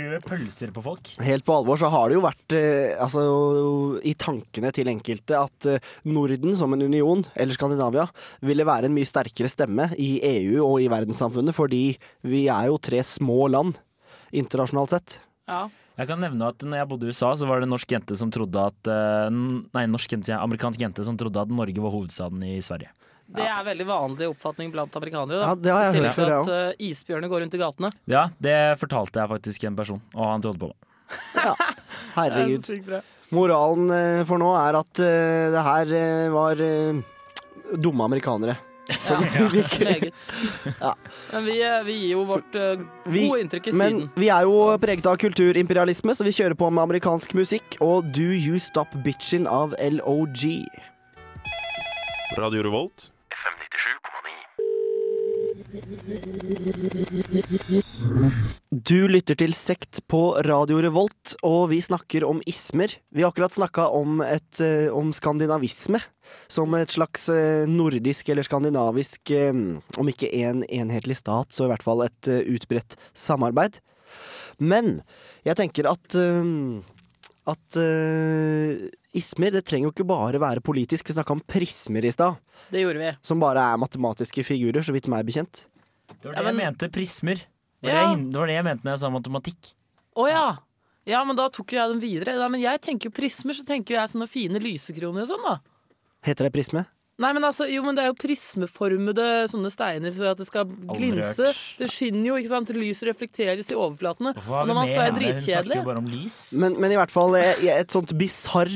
røde 0.03 0.21
pølser 0.27 0.73
på 0.75 0.83
folk. 0.85 1.13
Helt 1.23 1.45
på 1.47 1.55
alvor 1.57 1.79
så 1.81 1.91
har 1.93 2.11
det 2.11 2.17
jo 2.19 2.23
vært 2.27 2.57
uh, 2.57 3.03
altså, 3.07 3.25
i 4.03 4.15
tankene 4.19 4.73
til 4.75 4.91
enkelte 4.93 5.39
at 5.39 5.69
uh, 5.71 5.91
Norden 6.09 6.57
som 6.59 6.75
en 6.75 6.85
union, 6.85 7.23
eller 7.33 7.57
Skandinavia, 7.57 8.07
ville 8.43 8.67
være 8.67 8.89
en 8.91 8.97
mye 8.97 9.07
sterkere 9.09 9.22
stemme 9.29 9.89
i 9.97 10.19
EU 10.23 10.63
og 10.65 10.81
i 10.81 10.89
verdenssamfunnet, 10.91 11.55
fordi 11.55 11.97
vi 12.21 12.47
er 12.47 12.67
jo 12.67 12.77
tre 12.77 13.03
små 13.03 13.47
land 13.47 13.77
internasjonalt 14.33 14.89
sett. 14.89 15.19
Ja. 15.47 15.69
Jeg 15.93 16.09
kan 16.09 16.21
nevne 16.23 16.49
at 16.49 16.63
når 16.65 16.79
jeg 16.79 16.89
bodde 16.89 17.05
i 17.05 17.13
USA, 17.13 17.35
så 17.37 17.45
var 17.45 17.61
det 17.61 17.67
en 17.67 17.73
norsk 17.75 17.91
jente 17.93 18.15
som 18.17 18.31
trodde 18.33 18.57
at 18.57 18.89
eh, 18.89 19.29
Nei, 19.29 19.85
norsk 19.91 20.15
jente, 20.15 20.33
amerikansk 20.33 20.81
jente 20.81 21.05
som 21.05 21.17
trodde 21.19 21.41
at 21.43 21.53
Norge 21.53 21.83
var 21.83 21.93
hovedstaden 21.93 22.41
i 22.47 22.57
Sverige. 22.65 22.89
Det 23.33 23.45
er 23.45 23.61
veldig 23.65 23.85
vanlig 23.87 24.27
oppfatning 24.33 24.71
blant 24.73 24.95
amerikanere. 24.97 25.37
Da. 25.39 25.45
Ja, 25.45 25.55
det 25.55 25.71
har 25.73 25.85
jeg 25.85 25.93
I 25.93 25.95
tillegg 25.97 26.11
hørt 26.11 26.19
før, 26.19 26.33
at 26.39 26.51
eh, 26.55 26.89
isbjørner 26.89 27.31
går 27.31 27.43
rundt 27.45 27.55
i 27.55 27.61
gatene. 27.61 27.93
Ja, 28.09 28.25
det 28.41 28.57
fortalte 28.81 29.21
jeg 29.21 29.31
faktisk 29.35 29.69
en 29.69 29.77
person, 29.77 30.01
og 30.17 30.27
han 30.27 30.43
trodde 30.43 30.61
på 30.65 30.73
meg. 30.73 30.89
Det 31.33 32.21
er 32.21 32.33
Herregud. 32.33 32.65
så. 32.65 32.99
Moralen 33.33 33.89
eh, 33.93 34.19
for 34.29 34.41
nå 34.41 34.51
er 34.53 34.77
at 34.77 34.99
uh, 35.01 35.53
det 35.53 35.63
her 35.65 35.93
var 36.33 36.59
uh, 36.61 36.99
dumme 37.73 38.05
amerikanere. 38.05 38.57
Så 38.83 39.15
vi, 39.15 39.27
vi, 39.51 39.85
Meget. 39.85 40.13
Ja. 40.79 40.95
Men 41.31 41.45
vi, 41.45 41.55
eh, 41.63 41.83
vi 41.85 41.93
gir 41.93 42.09
jo 42.17 42.23
vårt 42.27 42.55
uh, 42.59 42.81
gode 43.07 43.39
inntrykk 43.41 43.69
i 43.71 43.75
Men 43.79 44.01
vi 44.19 44.27
er 44.27 44.43
jo 44.43 44.57
preget 44.81 45.07
av 45.07 45.15
kulturimperialisme, 45.21 46.15
så 46.15 46.27
vi 46.27 46.35
kjører 46.35 46.57
på 46.59 46.67
med 46.67 46.83
amerikansk 46.83 47.35
musikk 47.37 47.79
og 47.83 48.11
Do 48.15 48.27
You 48.33 48.59
Stop 48.59 48.91
Bitchin' 49.05 49.47
av 49.47 49.77
LOG. 49.79 50.67
Radio 52.37 52.63
Revolt. 52.65 53.11
Du 58.69 59.07
lytter 59.09 59.37
til 59.39 59.53
Sekt 59.57 60.01
på 60.11 60.21
Radio 60.45 60.81
Revolt, 60.83 61.35
og 61.45 61.69
vi 61.71 61.79
snakker 61.81 62.25
om 62.27 62.41
ismer. 62.49 62.93
Vi 63.13 63.23
har 63.23 63.31
akkurat 63.31 63.55
snakka 63.55 63.87
om, 63.95 64.21
et, 64.21 64.59
eh, 64.61 64.89
om 64.93 65.13
skandinavisme. 65.13 66.01
Som 66.51 66.73
et 66.77 66.93
slags 66.93 67.27
eh, 67.33 67.65
nordisk 67.69 68.29
eller 68.29 68.45
skandinavisk, 68.47 69.31
eh, 69.31 69.53
om 69.99 70.09
ikke 70.11 70.29
en 70.43 70.63
enhetlig 70.69 71.17
stat, 71.19 71.51
så 71.53 71.65
i 71.67 71.71
hvert 71.73 71.83
fall 71.85 72.05
et 72.05 72.27
eh, 72.31 72.43
utbredt 72.55 72.97
samarbeid. 73.17 73.79
Men 74.59 75.01
jeg 75.43 75.57
tenker 75.59 75.89
at 75.89 76.15
at 77.43 77.75
uh, 77.75 78.85
ismer 79.19 79.51
det 79.51 79.65
trenger 79.67 79.89
jo 79.89 79.91
ikke 79.91 80.05
bare 80.07 80.39
være 80.39 80.61
politisk. 80.63 81.09
Vi 81.09 81.15
snakka 81.17 81.35
om 81.35 81.41
prismer 81.43 82.05
i 82.07 82.11
stad, 82.15 82.37
Det 82.71 82.79
gjorde 82.85 83.01
vi. 83.01 83.09
som 83.21 83.41
bare 83.41 83.59
er 83.73 83.81
matematiske 83.81 84.45
figurer, 84.47 84.79
så 84.79 84.93
vidt 84.95 85.09
meg 85.11 85.25
bekjent. 85.27 85.65
Det 86.21 86.29
var 86.29 86.37
Ja, 86.37 86.39
det 86.39 86.53
jeg 86.53 86.59
mente. 86.61 86.89
Prismer. 86.93 87.35
Det 87.35 87.89
var, 87.89 87.89
Ja. 87.89 88.07
det, 88.15 88.17
jeg, 88.21 88.31
det 88.31 88.39
var 88.39 88.47
det 88.47 88.55
jeg 88.55 88.63
mente 88.69 88.83
når 88.87 88.93
jeg 88.95 88.99
sa 89.03 89.09
matematikk. 89.11 89.73
Å 90.15 90.29
ja. 90.29 90.45
Ja, 91.05 91.23
men 91.27 91.35
da 91.35 91.49
tok 91.51 91.73
jo 91.73 91.79
jeg 91.81 91.89
den 91.91 91.99
videre. 91.99 92.37
Da, 92.39 92.47
men 92.47 92.61
jeg 92.63 92.79
tenker 92.79 93.09
jo 93.09 93.17
prismer, 93.19 93.51
så 93.53 93.65
tenker 93.67 93.97
jeg 93.97 94.07
sånne 94.13 94.29
fine 94.31 94.59
lysekroner 94.63 95.25
og 95.25 95.27
sånn, 95.27 95.43
da. 95.43 95.57
Heter 96.23 96.47
det 96.47 96.53
prisme? 96.55 96.85
Nei, 97.21 97.29
men 97.35 97.45
altså, 97.45 97.67
jo, 97.69 97.83
men 97.85 97.93
det 97.93 98.01
er 98.03 98.09
jo 98.09 98.15
prismeformede 98.17 99.25
sånne 99.51 99.69
steiner 99.69 100.13
for 100.15 100.31
at 100.31 100.39
det 100.39 100.47
skal 100.47 100.65
glinse. 100.95 101.51
Det 101.77 101.89
skinner 101.91 102.31
jo, 102.31 102.37
ikke 102.41 102.49
sant. 102.55 102.71
Lys 102.73 103.03
reflekteres 103.05 103.69
i 103.69 103.77
overflatene. 103.77 104.33
Og 104.33 104.47
vi 104.47 104.63
når 104.65 104.73
man 104.73 104.81
med 104.81 104.91
skal 104.95 105.03
være? 105.03 105.19
Dritkjedelig 105.19 105.77
jo 105.77 105.85
bare 105.91 106.01
om 106.01 106.09
lys. 106.09 106.37
Men, 106.57 106.79
men 106.81 106.95
i 106.95 106.97
hvert 106.97 107.13
fall 107.13 107.37
eh, 107.37 107.61
et 107.75 107.93
sånt 107.93 108.15
bisarr 108.17 108.73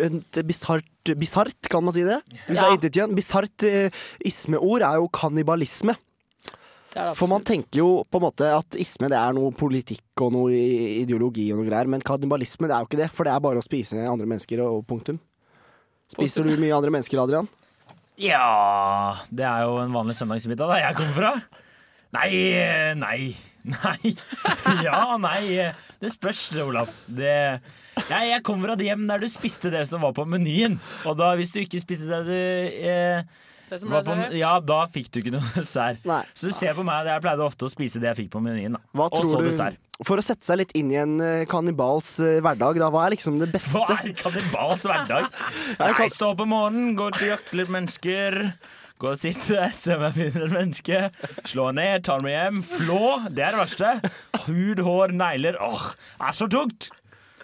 et 0.00 0.38
bisart, 0.48 0.86
bisart, 1.20 1.68
kan 1.70 1.84
man 1.84 1.94
si 1.94 2.02
det? 2.02 2.16
Hvis 2.48 2.56
Ja. 2.56 2.70
det 2.80 2.96
er. 2.96 3.12
Bisart 3.14 3.62
eh, 3.68 3.90
ismeord 4.24 4.82
er 4.82 4.96
jo 4.96 5.08
kannibalisme. 5.12 5.94
Det 6.94 7.02
det 7.02 7.16
For 7.18 7.26
man 7.28 7.42
tenker 7.44 7.78
jo 7.82 8.02
på 8.08 8.18
en 8.18 8.24
måte 8.24 8.48
at 8.54 8.76
isme 8.78 9.08
det 9.10 9.18
er 9.18 9.34
noe 9.34 9.50
politikk 9.52 10.22
og 10.22 10.32
noe 10.32 10.50
ideologi 11.02 11.52
og 11.52 11.58
noe 11.60 11.68
greier, 11.68 11.86
men 11.90 12.00
kannibalisme 12.00 12.66
det 12.66 12.74
er 12.74 12.82
jo 12.82 12.88
ikke 12.90 13.02
det, 13.02 13.10
for 13.12 13.24
det 13.26 13.34
er 13.34 13.40
bare 13.44 13.58
å 13.58 13.66
spise 13.66 13.98
andre 13.98 14.26
mennesker 14.26 14.62
og 14.64 14.86
punktum. 14.86 15.18
Spiser 16.12 16.44
du 16.44 16.54
mye 16.60 16.74
andre 16.76 16.92
mennesker, 16.92 17.20
Adrian? 17.22 17.48
Ja 18.20 19.16
Det 19.32 19.42
er 19.42 19.64
jo 19.66 19.78
en 19.82 19.94
vanlig 19.94 20.14
søndagsmiddag 20.18 20.70
der 20.70 20.82
jeg 20.84 20.98
kommer 21.00 21.16
fra. 21.18 21.62
Nei, 22.14 22.28
nei, 22.94 23.34
nei. 23.66 24.12
Ja, 24.86 25.16
nei. 25.18 25.72
Det 25.98 26.12
spørs, 26.12 26.44
Olav. 26.62 26.92
Det, 27.10 27.32
jeg, 28.06 28.28
jeg 28.30 28.42
kommer 28.46 28.70
fra 28.70 28.76
et 28.78 28.84
hjem 28.86 29.08
der 29.08 29.24
du 29.24 29.26
spiste 29.32 29.72
det 29.74 29.82
som 29.90 30.04
var 30.04 30.14
på 30.14 30.26
menyen. 30.28 30.76
Og 31.08 31.16
da, 31.18 31.32
hvis 31.38 31.50
du 31.50 31.58
ikke 31.64 31.82
spiste 31.82 32.06
det 32.06 32.20
du 32.28 32.36
eh, 32.86 33.24
Det 33.72 33.80
som 33.82 33.90
var 33.90 34.06
på. 34.06 34.14
Ja, 34.38 34.52
da 34.62 34.84
fikk 34.94 35.10
du 35.10 35.24
ikke 35.24 35.34
noe 35.34 35.50
dessert. 35.58 36.06
Nei. 36.06 36.22
Så 36.38 36.52
du 36.52 36.54
ser 36.54 36.78
på 36.78 36.86
meg, 36.86 37.02
at 37.02 37.16
jeg 37.16 37.26
pleide 37.26 37.48
ofte 37.48 37.66
å 37.66 37.72
spise 37.72 38.02
det 38.02 38.12
jeg 38.12 38.20
fikk 38.22 38.30
på 38.36 38.44
menyen. 38.46 38.78
Da. 38.78 38.84
Hva 38.94 39.10
Og 39.10 39.18
så 39.24 39.32
tror 39.32 39.42
du 39.42 39.50
dessert. 39.50 39.80
For 40.02 40.18
å 40.18 40.24
sette 40.26 40.42
seg 40.42 40.58
litt 40.58 40.72
inn 40.74 40.88
i 40.90 40.98
en 40.98 41.18
eh, 41.22 41.44
kannibals 41.46 42.16
eh, 42.18 42.40
hverdag, 42.42 42.80
da, 42.82 42.88
hva 42.90 43.04
er 43.06 43.14
liksom 43.14 43.38
det 43.38 43.52
beste? 43.52 43.78
Hva 43.78 44.00
er 44.00 44.14
kannibals 44.18 44.86
hverdag? 44.88 45.28
Jeg 45.78 45.94
stå 45.94 46.08
står 46.16 46.32
opp 46.32 46.42
om 46.42 46.50
morgenen, 46.50 46.96
går 46.98 47.14
til 47.14 47.28
å 47.28 47.30
jakte 47.36 47.60
litt 47.60 47.70
mennesker. 47.70 48.40
Går 49.04 49.14
og 49.14 49.20
sitte, 49.20 49.68
se 49.74 49.94
om 49.94 50.04
jeg 50.06 50.14
finner 50.16 50.44
et 50.46 50.52
menneske. 50.54 50.98
Slå 51.50 51.68
ned, 51.74 52.04
tar 52.06 52.22
med 52.24 52.34
hjem. 52.34 52.60
Flå, 52.64 53.00
det 53.26 53.42
er 53.42 53.56
det 53.56 53.62
verste. 53.64 54.12
Hud, 54.46 54.82
hår, 54.86 55.14
negler. 55.18 55.58
Åh, 55.62 55.88
er 56.22 56.36
så 56.38 56.46
tungt! 56.50 56.90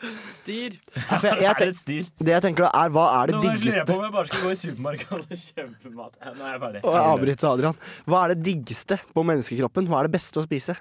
Styr. 0.01 0.79
Ja, 0.95 1.19
for 1.19 1.27
jeg, 1.29 1.43
jeg, 1.45 1.57
et 1.69 1.77
styr? 1.77 2.07
det 2.23 2.33
jeg 2.33 2.45
tenker 2.47 2.65
da 2.65 2.71
er, 2.85 2.93
hva 2.95 3.09
er 3.19 3.29
det 3.29 3.35
Nå 3.37 3.43
jeg 3.43 3.51
på 3.51 3.65
diggeste 3.67 3.97
om 3.99 4.07
jeg 4.07 4.15
bare 4.15 4.31
skal 4.31 4.47
gå 4.47 4.53
i 4.55 4.61
supermarkedet 4.63 5.19
og 5.21 5.43
kjøpe 5.43 5.93
mat. 5.99 6.15
Nå 6.25 6.47
er 6.47 6.55
jeg 6.55 6.63
ferdig. 6.63 6.81
Og 6.87 6.97
jeg 6.97 7.11
avbryter 7.11 7.51
Adrian. 7.51 7.83
Hva 8.07 8.23
er 8.23 8.33
det 8.33 8.47
diggeste 8.47 9.01
på 9.11 9.27
menneskekroppen? 9.33 9.91
Hva 9.91 10.01
er 10.01 10.09
det 10.09 10.15
beste 10.17 10.41
å 10.41 10.47
spise? 10.47 10.79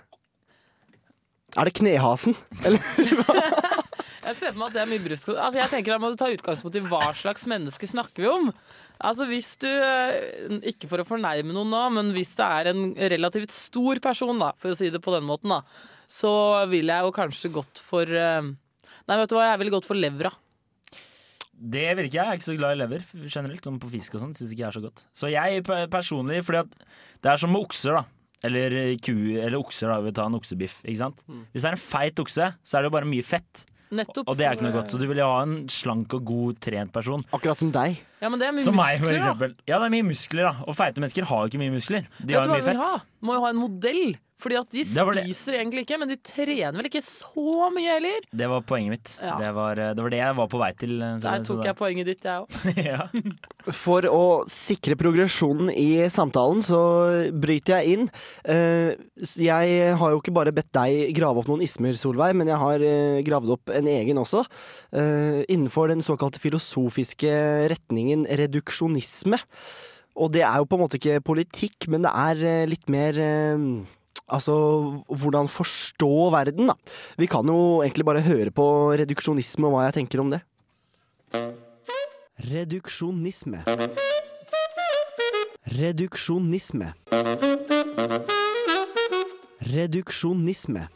Er 1.58 1.70
det 1.70 1.76
knehasen? 1.80 2.36
Eller 2.66 2.80
Jeg 4.30 4.36
ser 4.38 4.52
for 4.52 4.60
meg 4.60 4.68
at 4.68 4.76
det 4.76 4.82
er 4.84 4.90
mye 4.92 5.02
brusk. 5.02 5.30
Altså, 5.34 5.58
jeg 5.58 5.72
tenker 5.72 5.96
Da 5.96 6.02
må 6.02 6.12
du 6.14 6.20
ta 6.20 6.28
utgangspunkt 6.30 6.78
i 6.78 6.84
hva 6.86 7.08
slags 7.18 7.48
menneske 7.50 7.88
snakker 7.90 8.26
vi 8.26 8.30
om. 8.30 8.52
Altså 9.00 9.26
Hvis 9.30 9.54
du, 9.64 9.70
eh, 9.70 10.60
ikke 10.70 10.90
for 10.92 11.02
å 11.02 11.08
fornærme 11.08 11.56
noen 11.56 11.72
nå, 11.72 11.84
men 11.96 12.12
hvis 12.14 12.36
det 12.38 12.46
er 12.46 12.70
en 12.74 12.84
relativt 13.16 13.56
stor 13.56 14.02
person, 14.04 14.36
da, 14.44 14.52
for 14.60 14.74
å 14.74 14.78
si 14.78 14.92
det 14.92 15.02
på 15.02 15.14
den 15.16 15.26
måten, 15.26 15.54
da, 15.56 15.62
så 16.12 16.32
ville 16.70 16.94
jeg 16.94 17.08
jo 17.08 17.16
kanskje 17.16 17.54
gått 17.56 17.82
for 17.82 18.04
eh, 18.12 18.52
Nei, 19.10 19.18
vet 19.18 19.32
du 19.32 19.38
hva, 19.40 19.48
jeg 19.48 19.62
ville 19.64 19.74
gått 19.74 19.88
for 19.88 19.98
levra. 19.98 20.30
Det 21.60 21.88
virker 21.98 22.14
jeg. 22.14 22.20
Jeg 22.20 22.30
er 22.30 22.38
ikke 22.38 22.46
så 22.52 22.58
glad 22.60 22.76
i 22.76 22.80
lever 22.84 23.06
generelt. 23.26 23.64
Sånn 23.66 23.80
på 23.82 23.90
fisk 23.90 24.14
og 24.16 24.22
sånn. 24.22 24.36
Syns 24.38 24.52
ikke 24.54 24.62
jeg 24.62 24.70
er 24.70 24.76
så 24.78 24.84
godt. 24.84 25.02
Så 25.18 25.32
jeg 25.34 25.64
personlig, 25.92 26.44
fordi 26.46 26.62
at 26.62 26.76
det 27.26 27.32
er 27.34 27.42
som 27.42 27.50
med 27.52 27.66
okser, 27.66 27.98
da. 27.98 28.19
Eller 28.44 28.96
ku, 29.04 29.12
eller 29.40 29.58
okser, 29.60 29.90
da. 29.92 29.98
Vi 30.06 30.12
tar 30.16 30.30
en 30.32 30.38
oksebiff. 30.40 30.78
Ikke 30.86 30.98
sant? 31.02 31.24
Hvis 31.28 31.62
det 31.64 31.66
er 31.66 31.76
en 31.76 31.82
feit 31.84 32.22
okse, 32.24 32.54
så 32.64 32.78
er 32.78 32.82
det 32.86 32.92
jo 32.92 32.96
bare 32.96 33.10
mye 33.10 33.26
fett. 33.26 33.66
Nettopp. 33.92 34.28
Og 34.30 34.38
det 34.38 34.46
er 34.46 34.54
ikke 34.54 34.68
noe 34.68 34.76
godt. 34.78 34.92
Så 34.94 35.00
du 35.02 35.08
vil 35.10 35.18
jo 35.18 35.26
ha 35.26 35.42
en 35.42 35.64
slank 35.68 36.14
og 36.14 36.24
god 36.30 36.60
trent 36.62 36.92
person. 36.94 37.24
akkurat 37.34 37.58
som 37.58 37.72
deg? 37.74 37.98
Ja, 38.22 38.30
men 38.30 38.38
det 38.40 38.48
er 38.48 38.54
mye 38.54 38.64
Som 38.64 38.76
meg, 38.78 39.00
for 39.02 39.10
eksempel. 39.16 39.56
da. 39.58 39.64
Ja, 39.68 39.80
det 39.82 39.88
er 39.90 39.94
mye 39.98 40.06
muskler, 40.12 40.44
da. 40.52 40.64
Og 40.70 40.76
feite 40.78 41.02
mennesker 41.02 41.26
har 41.26 41.42
jo 41.42 41.50
ikke 41.50 41.62
mye 41.64 41.74
muskler. 41.74 42.06
De 42.20 42.28
Vet 42.34 42.38
har 42.38 42.46
du 42.46 42.50
jo 42.50 42.54
hva 42.54 42.60
mye 42.62 42.68
fett. 42.70 42.78
ha? 42.86 43.02
Må 43.26 43.34
jo 43.34 43.42
ha 43.42 43.50
en 43.50 43.60
modell. 43.64 44.16
Fordi 44.40 44.56
at 44.56 44.70
de 44.72 44.84
Det 44.88 45.04
det. 45.18 45.24
spiser 45.26 45.58
egentlig 45.60 45.82
ikke, 45.84 45.98
men 46.00 46.08
de 46.08 46.16
trener 46.24 46.78
vel 46.80 46.88
ikke 46.88 47.02
så 47.04 47.68
mye 47.76 47.92
heller? 47.98 48.22
Det 48.32 48.48
var 48.48 48.62
poenget 48.64 48.94
mitt. 48.94 49.10
Ja. 49.22 49.34
Det, 49.36 49.50
var, 49.58 49.76
det 49.76 50.00
var 50.06 50.10
det 50.14 50.22
jeg 50.22 50.36
var 50.38 50.48
på 50.48 50.62
vei 50.62 50.70
til. 50.80 50.94
så- 51.20 51.20
Der 51.26 51.44
tok 51.44 51.66
jeg 51.68 51.76
poenget 51.82 52.06
ditt, 52.08 52.24
jeg 52.24 52.46
òg. 52.46 52.80
ja. 52.86 53.10
For 53.76 54.08
å 54.08 54.22
sikre 54.48 54.96
progresjonen 54.96 55.74
i 55.76 56.08
samtalen, 56.08 56.64
så 56.64 56.80
bryter 57.36 57.82
jeg 57.82 57.98
inn. 57.98 58.10
Eh, 58.48 58.96
Jeg 59.44 59.98
har 60.00 60.10
jo 60.16 60.22
ikke 60.24 60.34
bare 60.34 60.56
bedt 60.56 60.72
deg 60.72 61.12
grave 61.20 61.44
opp 61.44 61.48
noen 61.52 61.62
ismer, 61.68 61.94
Solveig, 62.00 62.32
men 62.40 62.48
jeg 62.48 62.58
har 62.64 62.80
eh, 62.80 63.20
gravd 63.28 63.52
opp 63.58 63.70
en 63.76 63.92
egen 63.92 64.18
også. 64.24 64.46
eh, 64.96 65.44
Innenfor 65.52 65.90
den 65.92 66.00
såkalte 66.02 66.40
filosofiske 66.40 67.28
retningen 67.76 68.24
reduksjonisme. 68.40 69.38
Og 70.20 70.32
det 70.32 70.42
er 70.48 70.58
jo 70.60 70.66
på 70.68 70.76
en 70.80 70.84
måte 70.88 70.98
ikke 71.00 71.20
politikk, 71.24 71.88
men 71.92 72.04
det 72.08 72.12
er 72.16 72.46
eh, 72.48 72.66
litt 72.72 72.88
mer 72.92 73.20
eh, 73.20 73.70
Altså 74.30 74.54
hvordan 75.10 75.50
forstå 75.50 76.30
verden, 76.34 76.70
da. 76.70 76.76
Vi 77.18 77.28
kan 77.30 77.48
jo 77.50 77.82
egentlig 77.82 78.06
bare 78.06 78.22
høre 78.26 78.52
på 78.54 78.66
reduksjonisme 79.00 79.68
og 79.68 79.74
hva 79.76 79.88
jeg 79.88 79.98
tenker 80.00 80.22
om 80.22 80.30
det. 80.34 80.42
Reduksjonisme. 82.50 83.64
Reduksjonisme. 85.70 86.94
Reduksjonisme. 89.70 90.88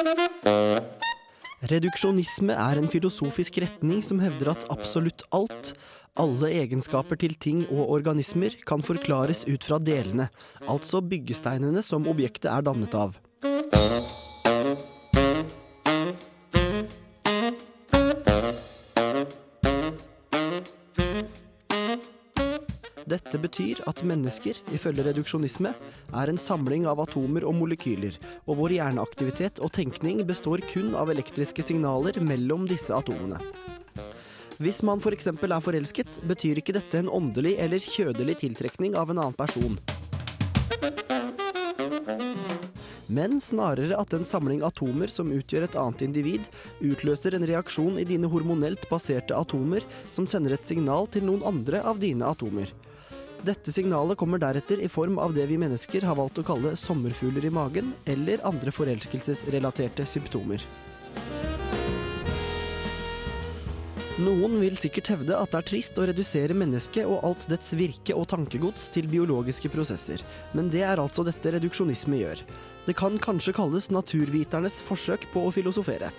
Reduksjonisme 0.00 0.99
er 1.60 2.78
en 2.78 2.88
filosofisk 2.88 3.58
retning 3.60 4.02
som 4.02 4.20
hevder 4.20 4.52
at 4.54 4.66
absolutt 4.72 5.22
alt, 5.30 5.74
alle 6.16 6.48
egenskaper 6.48 7.16
til 7.20 7.34
ting 7.36 7.66
og 7.68 7.90
organismer, 7.90 8.56
kan 8.64 8.80
forklares 8.80 9.44
ut 9.44 9.64
fra 9.64 9.78
delene, 9.78 10.30
altså 10.66 11.02
byggesteinene 11.04 11.82
som 11.82 12.08
objektet 12.08 12.50
er 12.50 12.64
dannet 12.64 12.94
av. 12.94 13.18
Dette 23.30 23.46
betyr 23.46 23.78
at 23.86 24.00
mennesker, 24.02 24.56
ifølge 24.74 25.04
reduksjonisme, 25.06 25.70
er 26.18 26.30
en 26.32 26.38
samling 26.40 26.82
av 26.90 26.98
atomer 26.98 27.44
og 27.46 27.54
molekyler, 27.60 28.16
og 28.50 28.58
vår 28.58 28.74
hjerneaktivitet 28.74 29.60
og 29.62 29.70
tenkning 29.76 30.24
består 30.26 30.58
kun 30.72 30.96
av 30.98 31.12
elektriske 31.14 31.62
signaler 31.62 32.18
mellom 32.26 32.66
disse 32.66 32.90
atomene. 32.90 33.38
Hvis 34.58 34.82
man 34.82 34.98
f.eks. 34.98 35.30
For 35.38 35.46
er 35.46 35.62
forelsket, 35.62 36.18
betyr 36.26 36.58
ikke 36.58 36.74
dette 36.74 36.98
en 36.98 37.12
åndelig 37.20 37.54
eller 37.62 37.78
kjødelig 37.78 38.40
tiltrekning 38.42 38.98
av 38.98 39.14
en 39.14 39.22
annen 39.22 39.38
person. 39.38 39.78
Men 43.06 43.38
snarere 43.38 43.94
at 43.94 44.10
en 44.18 44.26
samling 44.26 44.66
atomer 44.66 45.06
som 45.06 45.30
utgjør 45.30 45.70
et 45.70 45.78
annet 45.78 46.02
individ, 46.10 46.50
utløser 46.82 47.38
en 47.38 47.46
reaksjon 47.46 48.02
i 48.02 48.10
dine 48.10 48.26
hormonelt 48.26 48.90
baserte 48.90 49.38
atomer 49.38 49.86
som 50.10 50.26
sender 50.26 50.58
et 50.58 50.66
signal 50.66 51.06
til 51.14 51.30
noen 51.30 51.46
andre 51.46 51.86
av 51.86 52.02
dine 52.02 52.26
atomer. 52.26 52.74
Dette 53.40 53.72
signalet 53.72 54.18
kommer 54.20 54.38
deretter 54.38 54.82
i 54.84 54.88
form 54.88 55.16
av 55.18 55.32
det 55.32 55.46
vi 55.48 55.56
mennesker 55.56 56.04
har 56.04 56.18
valgt 56.18 56.42
å 56.42 56.44
kalle 56.44 56.74
sommerfugler 56.76 57.46
i 57.48 57.52
magen, 57.54 57.94
eller 58.04 58.42
andre 58.44 58.72
forelskelsesrelaterte 58.74 60.04
symptomer. 60.04 60.60
Noen 64.20 64.58
vil 64.60 64.76
sikkert 64.76 65.08
hevde 65.14 65.32
at 65.32 65.54
det 65.54 65.62
er 65.62 65.68
trist 65.70 65.96
å 65.96 66.04
redusere 66.10 66.52
mennesket 66.52 67.08
og 67.08 67.24
alt 67.24 67.46
dets 67.48 67.72
virke 67.78 68.12
og 68.12 68.26
tankegods 68.28 68.90
til 68.92 69.08
biologiske 69.08 69.70
prosesser, 69.72 70.20
men 70.52 70.68
det 70.68 70.84
er 70.84 71.00
altså 71.00 71.24
dette 71.24 71.54
reduksjonisme 71.56 72.20
gjør. 72.20 72.44
Det 72.84 72.98
kan 73.00 73.16
kanskje 73.22 73.56
kalles 73.56 73.88
naturviternes 73.88 74.82
forsøk 74.84 75.24
på 75.32 75.46
å 75.46 75.54
filosofere. 75.56 76.12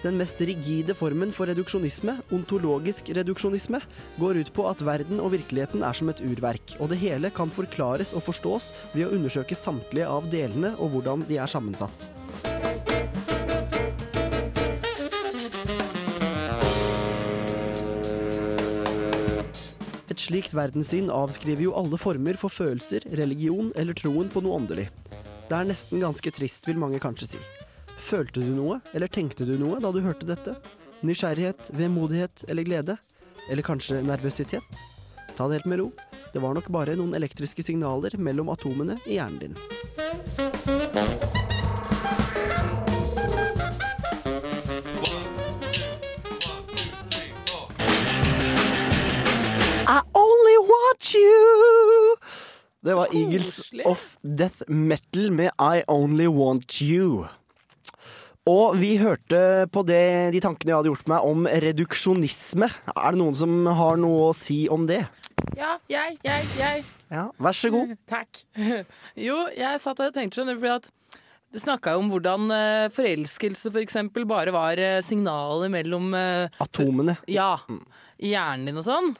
Den 0.00 0.16
mest 0.16 0.38
rigide 0.40 0.94
formen 0.96 1.28
for 1.28 1.50
reduksjonisme, 1.50 2.14
ontologisk 2.32 3.10
reduksjonisme, 3.12 3.82
går 4.16 4.38
ut 4.40 4.50
på 4.56 4.64
at 4.70 4.80
verden 4.80 5.20
og 5.20 5.34
virkeligheten 5.34 5.84
er 5.84 5.98
som 5.98 6.08
et 6.08 6.22
urverk, 6.24 6.72
og 6.80 6.88
det 6.88 6.96
hele 7.02 7.28
kan 7.36 7.52
forklares 7.52 8.14
og 8.16 8.24
forstås 8.24 8.70
ved 8.94 9.04
å 9.04 9.12
undersøke 9.18 9.58
samtlige 9.58 10.08
av 10.08 10.30
delene 10.32 10.72
og 10.80 10.94
hvordan 10.94 11.26
de 11.28 11.36
er 11.36 11.52
sammensatt. 11.52 12.08
Et 20.08 20.18
slikt 20.18 20.56
verdenssyn 20.56 21.12
avskriver 21.12 21.68
jo 21.68 21.76
alle 21.76 22.00
former 22.00 22.40
for 22.40 22.48
følelser, 22.48 23.04
religion 23.20 23.68
eller 23.76 23.92
troen 23.92 24.32
på 24.32 24.40
noe 24.40 24.64
åndelig. 24.64 24.88
Det 25.50 25.60
er 25.60 25.68
nesten 25.68 26.00
ganske 26.00 26.32
trist, 26.32 26.64
vil 26.64 26.80
mange 26.80 26.98
kanskje 27.02 27.34
si. 27.36 27.48
Følte 28.00 28.40
du 28.42 28.50
noe, 28.56 28.80
eller 28.96 29.10
tenkte 29.12 29.44
du 29.46 29.52
noe 29.60 29.78
da 29.82 29.90
du 29.92 30.00
hørte 30.02 30.26
dette? 30.26 30.56
Nysgjerrighet, 31.06 31.70
vemodighet 31.76 32.44
eller 32.48 32.66
glede? 32.66 32.96
Eller 33.50 33.62
kanskje 33.62 34.00
nervøsitet? 34.02 34.80
Ta 35.36 35.46
det 35.48 35.60
helt 35.60 35.68
med 35.70 35.78
ro. 35.82 35.90
Det 36.32 36.42
var 36.42 36.56
nok 36.56 36.70
bare 36.74 36.96
noen 36.98 37.14
elektriske 37.18 37.62
signaler 37.66 38.16
mellom 38.18 38.50
atomene 38.52 38.98
i 39.06 39.18
hjernen 39.18 39.38
din. 39.40 39.56
I 49.90 50.00
only 50.14 50.56
want 50.72 51.14
you! 51.14 52.16
Det 52.80 52.94
var 52.96 53.12
Eagles 53.12 53.72
of 53.84 54.16
Death 54.22 54.62
Metal 54.68 55.30
med 55.30 55.50
I 55.60 55.82
Only 55.86 56.26
Want 56.26 56.80
You. 56.82 57.26
Og 58.48 58.76
vi 58.80 58.94
hørte 58.96 59.66
på 59.72 59.82
det, 59.84 60.32
de 60.32 60.40
tankene 60.40 60.72
jeg 60.72 60.78
hadde 60.78 60.92
gjort 60.94 61.10
meg 61.12 61.26
om 61.28 61.48
reduksjonisme. 61.64 62.70
Er 62.94 63.12
det 63.12 63.20
noen 63.20 63.36
som 63.36 63.58
har 63.68 64.00
noe 64.00 64.30
å 64.30 64.36
si 64.36 64.62
om 64.72 64.86
det? 64.88 65.02
Ja, 65.58 65.74
jeg, 65.90 66.16
jeg, 66.24 66.46
jeg. 66.56 66.86
Ja, 67.12 67.26
Vær 67.36 67.56
så 67.56 67.70
god. 67.74 67.92
Takk. 68.14 68.40
Jo, 69.28 69.42
jeg 69.56 69.82
satt 69.82 70.00
og 70.00 70.16
tenkte 70.16 70.40
sånn, 70.40 70.54
fordi 70.56 70.72
at 70.78 70.88
Det 71.50 71.60
snakka 71.64 71.96
jo 71.96 72.04
om 72.04 72.10
hvordan 72.12 72.46
forelskelse 72.54 72.92
forelskelse 72.94 73.72
for 73.74 73.82
eksempel 73.82 74.24
bare 74.30 74.52
var 74.54 74.78
signalet 74.78 75.02
signaler 75.02 75.72
mellom 75.72 76.12
eh, 76.14 76.60
Atomene. 76.62 77.16
Ja, 77.26 77.56
i 78.22 78.30
hjernen 78.36 78.70
din 78.70 78.78
og 78.78 78.86
sånn. 78.86 79.10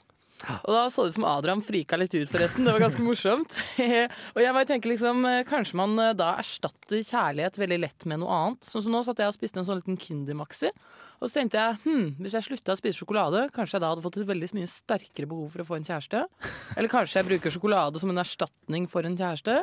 Og 0.49 0.73
da 0.73 0.85
så 0.91 1.05
det 1.05 1.13
ut 1.13 1.19
som 1.19 1.27
Adrian 1.29 1.63
frika 1.65 1.99
litt 2.01 2.15
ut, 2.15 2.31
forresten. 2.31 2.65
Det 2.67 2.73
var 2.75 2.85
ganske 2.85 3.05
morsomt. 3.05 3.57
og 4.35 4.41
jeg 4.41 4.57
bare 4.57 4.69
tenker 4.69 4.93
liksom, 4.93 5.23
eh, 5.29 5.43
Kanskje 5.49 5.79
man 5.81 5.95
eh, 6.01 6.15
da 6.17 6.33
erstatter 6.41 7.03
kjærlighet 7.05 7.61
veldig 7.61 7.79
lett 7.83 8.09
med 8.09 8.23
noe 8.23 8.39
annet. 8.39 8.67
Sånn 8.67 8.85
som 8.87 8.95
nå 8.95 9.03
satt 9.07 9.21
jeg 9.23 9.33
og 9.33 9.37
spiste 9.37 9.61
en 9.61 9.69
sånn 9.69 9.83
liten 9.83 10.01
Kinder-maxi. 10.01 10.73
Og 11.21 11.29
så 11.29 11.37
tenkte 11.37 11.61
jeg 11.61 11.79
hm, 11.85 12.05
hvis 12.25 12.37
jeg 12.39 12.49
slutta 12.49 12.73
å 12.73 12.81
spise 12.81 13.03
sjokolade, 13.03 13.47
kanskje 13.55 13.77
jeg 13.77 13.85
da 13.85 13.93
hadde 13.93 14.05
fått 14.07 14.21
et 14.23 14.29
veldig 14.31 14.51
mye 14.57 14.73
sterkere 14.73 15.29
behov 15.29 15.53
for 15.53 15.65
å 15.65 15.69
få 15.69 15.79
en 15.81 15.89
kjæreste. 15.89 16.25
Eller 16.77 16.93
kanskje 16.93 17.21
jeg 17.21 17.29
bruker 17.29 17.57
sjokolade 17.57 18.01
som 18.01 18.13
en 18.13 18.25
erstatning 18.25 18.89
for 18.91 19.05
en 19.05 19.19
kjæreste. 19.19 19.61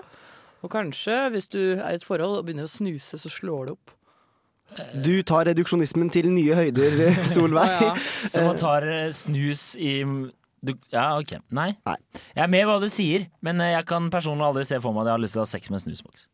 Og 0.65 0.74
kanskje, 0.74 1.19
hvis 1.34 1.50
du 1.53 1.62
er 1.77 1.93
i 1.96 2.00
et 2.00 2.05
forhold 2.05 2.39
og 2.39 2.48
begynner 2.48 2.69
å 2.69 2.72
snuse, 2.72 3.17
så 3.17 3.31
slår 3.31 3.69
det 3.69 3.77
opp. 3.77 3.93
Du 5.05 5.24
tar 5.25 5.48
reduksjonismen 5.48 6.10
til 6.13 6.27
nye 6.34 6.57
høyder, 6.57 6.98
Solveig. 7.34 7.72
ja, 7.72 7.93
ja. 7.93 8.29
Så 8.29 8.43
man 8.46 8.60
tar 8.60 8.86
eh, 8.91 9.10
snus 9.15 9.72
i 9.79 10.01
du, 10.67 10.74
Ja, 10.93 11.09
OK. 11.19 11.38
Nei. 11.53 11.71
Nei. 11.88 11.97
Jeg 12.33 12.43
er 12.45 12.51
med 12.51 12.67
hva 12.69 12.77
du 12.83 12.88
sier, 12.91 13.27
men 13.45 13.62
eh, 13.63 13.74
jeg 13.75 13.88
kan 13.89 14.12
personlig 14.13 14.47
aldri 14.47 14.65
se 14.69 14.79
for 14.83 14.95
meg 14.95 15.05
at 15.05 15.12
jeg 15.12 15.17
har 15.17 15.24
lyst 15.25 15.38
til 15.38 15.43
å 15.43 15.45
ha 15.45 15.50
sex 15.50 15.71
med 15.71 15.79
en 15.79 15.86
snusboks. 15.88 16.27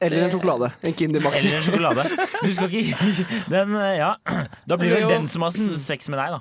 Eller 0.00 0.24
en 0.24 0.32
sjokolade. 0.32 0.70
En 0.86 0.94
Kindermax. 0.96 1.36
Eller 1.40 1.58
en 1.58 1.66
sjokolade. 1.66 2.06
Du 2.40 2.52
skal 2.56 2.70
ikke 2.70 3.10
Den, 3.54 3.74
eh, 3.76 3.98
ja. 4.00 4.14
Da 4.64 4.78
blir 4.80 4.94
det 4.94 5.02
vel 5.02 5.12
den 5.18 5.28
som 5.28 5.44
har 5.44 5.52
sex 5.56 6.08
med 6.12 6.20
deg, 6.22 6.38
da. 6.38 6.40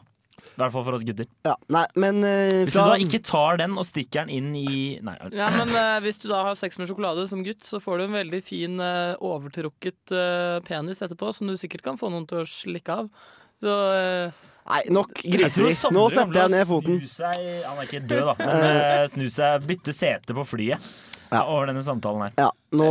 I 0.50 0.62
hvert 0.62 0.74
fall 0.74 0.84
for 0.88 0.96
oss 0.98 1.04
gutter. 1.08 1.28
Ja, 1.48 1.54
nei, 1.72 1.86
men 2.00 2.20
uh, 2.24 2.64
Hvis 2.68 2.76
du 2.76 2.80
da 2.80 2.96
ikke 3.00 3.22
tar 3.24 3.60
den 3.62 3.78
og 3.80 3.86
stikker 3.88 4.26
den 4.26 4.32
inn 4.34 4.50
i 4.60 5.00
Nei. 5.04 5.16
Ja, 5.36 5.50
men 5.56 5.72
uh, 5.72 6.00
hvis 6.04 6.20
du 6.20 6.28
da 6.32 6.42
har 6.48 6.58
sex 6.60 6.80
med 6.80 6.90
sjokolade 6.90 7.24
som 7.30 7.44
gutt, 7.46 7.64
så 7.68 7.80
får 7.84 8.00
du 8.00 8.06
en 8.08 8.18
veldig 8.18 8.42
fin 8.44 8.76
uh, 8.80 9.16
overtrukket 9.24 10.16
penis 10.68 11.04
etterpå, 11.06 11.32
som 11.36 11.48
du 11.48 11.56
sikkert 11.60 11.86
kan 11.86 12.00
få 12.00 12.12
noen 12.12 12.28
til 12.28 12.44
å 12.44 12.48
slikke 12.50 13.02
av. 13.04 13.12
Så 13.60 13.76
Nei, 14.70 14.82
nok 14.94 15.14
griseri. 15.24 15.72
Nå 15.96 16.04
setter 16.14 16.42
jeg 16.44 16.52
ned 16.54 16.68
foten. 16.70 17.00
Seg, 17.10 17.38
han 17.66 17.78
er 17.80 17.88
ikke 17.88 18.02
død, 18.06 18.26
da. 18.28 18.36
Men 18.44 18.66
eh, 18.68 19.06
snu 19.14 19.26
seg, 19.34 19.64
bytte 19.70 19.94
sete 19.96 20.36
på 20.38 20.44
flyet 20.46 20.90
Ja. 21.32 21.44
over 21.46 21.70
denne 21.72 21.82
samtalen 21.86 22.28
her. 22.28 22.34
Ja, 22.38 22.52
nå, 22.72 22.88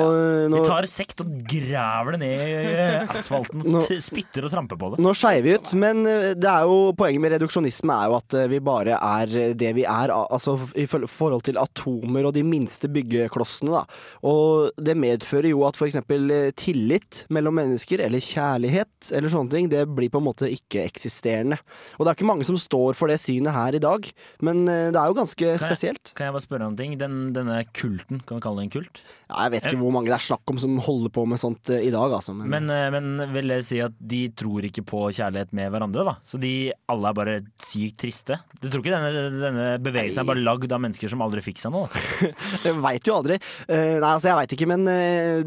nå, 0.50 0.58
Vi 0.58 0.68
tar 0.68 0.86
sekt 0.90 1.20
og 1.22 1.28
graver 1.48 2.16
det 2.16 2.20
ned 2.24 2.40
i 2.42 2.54
eh, 2.72 3.04
asfalten. 3.14 3.62
Nå- 3.62 3.84
Spytter 4.02 4.46
og 4.48 4.50
tramper 4.52 4.78
på 4.80 4.90
det. 4.94 4.98
nå 5.04 5.12
skeier 5.14 5.44
vi 5.44 5.54
ut, 5.58 5.72
men 5.78 6.02
eh, 6.08 6.32
det 6.34 6.48
er 6.50 6.66
jo, 6.66 6.92
poenget 6.98 7.22
med 7.22 7.34
reduksjonisme 7.36 7.94
er 7.94 8.10
jo 8.10 8.16
at 8.18 8.34
eh, 8.40 8.48
vi 8.50 8.58
bare 8.64 8.96
er 8.98 9.54
det 9.58 9.70
vi 9.76 9.84
er, 9.86 10.10
altså 10.14 10.56
i 10.74 10.86
forhold 10.90 11.44
til 11.46 11.60
atomer 11.62 12.26
og 12.28 12.34
de 12.34 12.42
minste 12.46 12.90
byggeklossene. 12.90 13.76
Da. 13.78 13.84
Og 14.26 14.72
det 14.82 14.96
medfører 14.98 15.50
jo 15.52 15.62
at 15.68 15.78
f.eks. 15.78 16.00
tillit 16.58 17.22
mellom 17.34 17.54
mennesker, 17.58 18.02
eller 18.06 18.22
kjærlighet, 18.24 19.12
eller 19.14 19.30
sånne 19.32 19.52
ting, 19.54 19.68
det 19.72 19.84
blir 19.94 20.10
på 20.12 20.18
en 20.22 20.26
måte 20.26 20.48
ikke-eksisterende. 20.50 21.58
Og 21.98 22.04
det 22.04 22.10
er 22.12 22.18
ikke 22.18 22.28
mange 22.30 22.46
som 22.48 22.58
står 22.60 22.96
for 22.98 23.10
det 23.12 23.20
synet 23.22 23.54
her 23.54 23.76
i 23.78 23.82
dag, 23.82 24.10
men 24.44 24.64
eh, 24.68 24.88
det 24.94 24.98
er 25.00 25.12
jo 25.12 25.18
ganske 25.20 25.38
Kan 25.38 25.54
jeg- 25.54 25.62
spesielt. 25.68 26.12
Kan 26.18 26.26
jeg 26.30 26.34
bare 26.38 26.46
spørre 26.48 26.66
om 26.72 26.76
ting? 26.78 26.96
Den, 26.98 27.18
denne 27.36 27.60
kulten, 27.76 28.22
kan 28.26 28.38
vi 28.40 28.44
kalle 28.48 28.62
det 28.62 28.68
en 28.68 28.74
kult? 28.80 29.02
Ja, 29.28 29.44
jeg 29.46 29.52
vet 29.58 29.67
ikke 29.68 29.80
hvor 29.80 29.94
mange 29.94 30.10
det 30.10 30.16
er 30.18 30.24
snakk 30.24 30.52
om 30.52 30.58
som 30.60 30.78
holder 30.84 31.12
på 31.14 31.24
med 31.28 31.40
sånt 31.40 31.72
eh, 31.74 31.84
i 31.86 31.92
dag, 31.94 32.14
altså. 32.18 32.34
Men, 32.36 32.50
Men, 32.52 32.70
eh, 32.72 32.88
men 32.94 33.34
vil 33.34 33.52
det 33.52 33.60
si 33.66 33.80
at 33.84 33.94
de 33.98 34.22
tror 34.38 34.66
ikke 34.68 34.84
på 34.88 35.04
kjærlighet 35.14 35.54
med 35.56 35.72
hverandre, 35.74 36.04
da? 36.08 36.14
Så 36.26 36.40
de 36.42 36.70
alle 36.90 37.10
er 37.10 37.18
bare 37.18 37.36
sykt 37.62 37.98
triste? 38.02 38.38
Du 38.58 38.68
tror 38.68 38.82
ikke 38.82 38.94
denne, 38.94 39.24
denne 39.38 39.68
bevegelsen 39.82 40.22
er 40.22 40.30
bare 40.30 40.44
lagd 40.44 40.72
av 40.74 40.82
mennesker 40.84 41.12
som 41.12 41.22
aldri 41.24 41.44
fikk 41.44 41.62
seg 41.62 41.74
noe? 41.74 41.88
Jeg 42.66 42.76
veit 42.82 43.08
jo 43.08 43.16
aldri. 43.18 43.38
Eh, 43.66 43.96
nei, 43.98 44.10
altså 44.10 44.30
jeg 44.30 44.38
veit 44.38 44.52
ikke, 44.54 44.66
men 44.68 44.84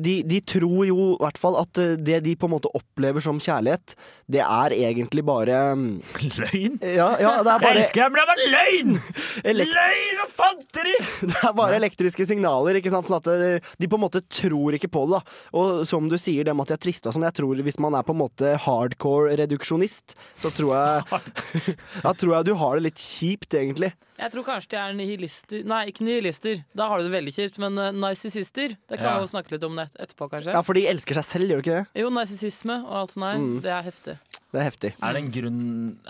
de, 0.02 0.14
de 0.28 0.40
tror 0.48 0.86
jo 0.88 0.96
i 1.14 1.22
hvert 1.22 1.40
fall 1.40 1.58
at 1.60 1.80
det 2.02 2.22
de 2.26 2.34
på 2.40 2.48
en 2.48 2.54
måte 2.56 2.72
opplever 2.78 3.24
som 3.24 3.40
kjærlighet, 3.42 3.96
det 4.32 4.42
er 4.44 4.76
egentlig 4.76 5.24
bare 5.28 5.58
mm, 5.76 5.88
Løgn? 6.42 6.78
Ja, 6.82 7.10
ja 7.22 7.34
det 7.44 7.54
er 7.54 7.66
Jeg 7.66 7.82
elsker 7.82 8.04
deg, 8.04 8.12
men 8.12 8.20
det 8.20 8.24
er 8.24 8.30
bare 8.32 8.50
løgn! 8.56 8.98
Elekt... 9.52 9.76
Løgn 9.76 10.24
og 10.26 10.34
fanteri! 10.36 10.96
det 11.32 11.38
er 11.42 11.56
bare 11.58 11.80
elektriske 11.80 12.28
signaler, 12.30 12.80
ikke 12.80 12.92
sant. 12.94 13.08
Sånn 13.10 13.22
at 13.22 13.72
de 13.82 13.90
på 13.90 13.98
en 13.98 14.04
måte 14.04 14.11
tror 14.20 14.76
ikke 14.76 14.90
på 14.92 15.06
det, 15.08 15.22
da. 15.22 15.38
Og 15.56 15.86
som 15.88 16.10
du 16.12 16.18
sier, 16.20 16.44
det 16.44 16.54
med 16.54 16.68
at 16.68 16.74
jeg 16.74 16.80
er 16.82 16.84
trist 16.92 17.08
og 17.08 17.14
sånn, 17.16 17.24
jeg 17.24 17.38
tror 17.40 17.62
hvis 17.64 17.80
man 17.80 17.96
er 17.96 18.04
på 18.04 18.12
en 18.12 18.20
måte 18.20 18.58
hardcore 18.66 19.38
reduksjonist, 19.40 20.18
så 20.38 20.52
tror 20.52 20.76
jeg 20.76 21.22
Da 22.04 22.12
tror 22.14 22.36
jeg 22.36 22.46
du 22.50 22.54
har 22.60 22.76
det 22.76 22.84
litt 22.90 23.00
kjipt, 23.00 23.54
egentlig. 23.56 23.94
jeg 24.20 24.32
tror 24.34 24.44
kanskje 24.46 24.70
de 24.76 24.78
er 24.82 24.94
nihilister 25.00 25.64
Nei, 25.72 25.86
ikke 25.94 26.04
nihilister. 26.06 26.64
Da 26.76 26.90
har 26.92 27.00
du 27.00 27.08
det 27.08 27.16
veldig 27.16 27.34
kjipt. 27.38 27.58
Men 27.64 27.78
uh, 27.80 27.92
narsissister, 27.96 28.76
det 28.76 29.00
kan 29.00 29.08
Ja. 29.08 29.16
vi 29.18 29.26
jo 29.26 29.32
snakke 29.32 29.56
litt 29.56 29.64
om 29.64 29.76
det 29.80 29.88
etterpå, 29.96 30.28
kanskje. 30.36 30.52
Ja, 30.54 30.62
for 30.68 30.74
de 30.78 30.84
elsker 30.92 31.16
seg 31.22 31.26
selv, 31.30 31.48
gjør 31.50 31.62
de 31.62 31.66
ikke 31.70 31.80
det? 31.80 32.02
Jo, 32.04 32.10
narsissisme 32.14 32.82
og 32.84 32.94
alt 33.06 33.16
sånt 33.16 33.26
her, 33.32 33.48
det 33.64 33.72
er 33.78 33.88
heftig. 33.88 34.18
Det 34.52 34.60
er 34.60 34.66
heftig. 34.68 34.90
Er 35.00 35.14
det 35.16 35.20
en 35.24 35.32
grunn 35.32 35.60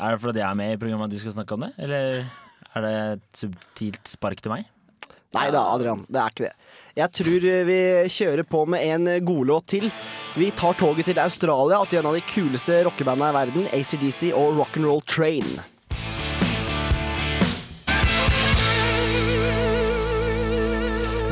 Er 0.02 0.16
det 0.16 0.22
fordi 0.24 0.40
jeg 0.42 0.48
er 0.50 0.56
med 0.58 0.72
i 0.74 0.78
programmet 0.82 1.06
at 1.12 1.14
du 1.14 1.20
skal 1.22 1.36
snakke 1.36 1.54
om 1.54 1.66
det? 1.68 1.72
Eller 1.78 2.24
er 2.72 2.86
det 2.88 2.94
et 3.20 3.42
subtilt 3.44 4.08
spark 4.10 4.42
til 4.42 4.54
meg? 4.56 4.66
Nei 5.32 5.48
da, 5.54 5.64
Adrian. 5.72 6.04
Det 6.12 6.20
er 6.20 6.34
ikke 6.34 6.48
det. 6.50 6.56
Jeg 7.00 7.16
tror 7.16 7.46
eh, 7.48 7.68
vi 7.68 7.80
kjører 8.12 8.48
på 8.52 8.66
med 8.68 8.84
en 8.84 9.08
eh, 9.08 9.22
godlåt 9.24 9.70
til. 9.72 9.88
Vi 10.36 10.50
tar 10.60 10.76
toget 10.80 11.08
til 11.08 11.22
Australia 11.24 11.80
til 11.88 12.02
en 12.02 12.10
av 12.12 12.18
de 12.18 12.24
kuleste 12.34 12.82
rockebandene 12.88 13.32
i 13.32 13.38
verden, 13.40 13.70
ACDC 13.72 14.34
og 14.36 14.60
Rock'n'Roll 14.60 15.06
Train. 15.08 15.48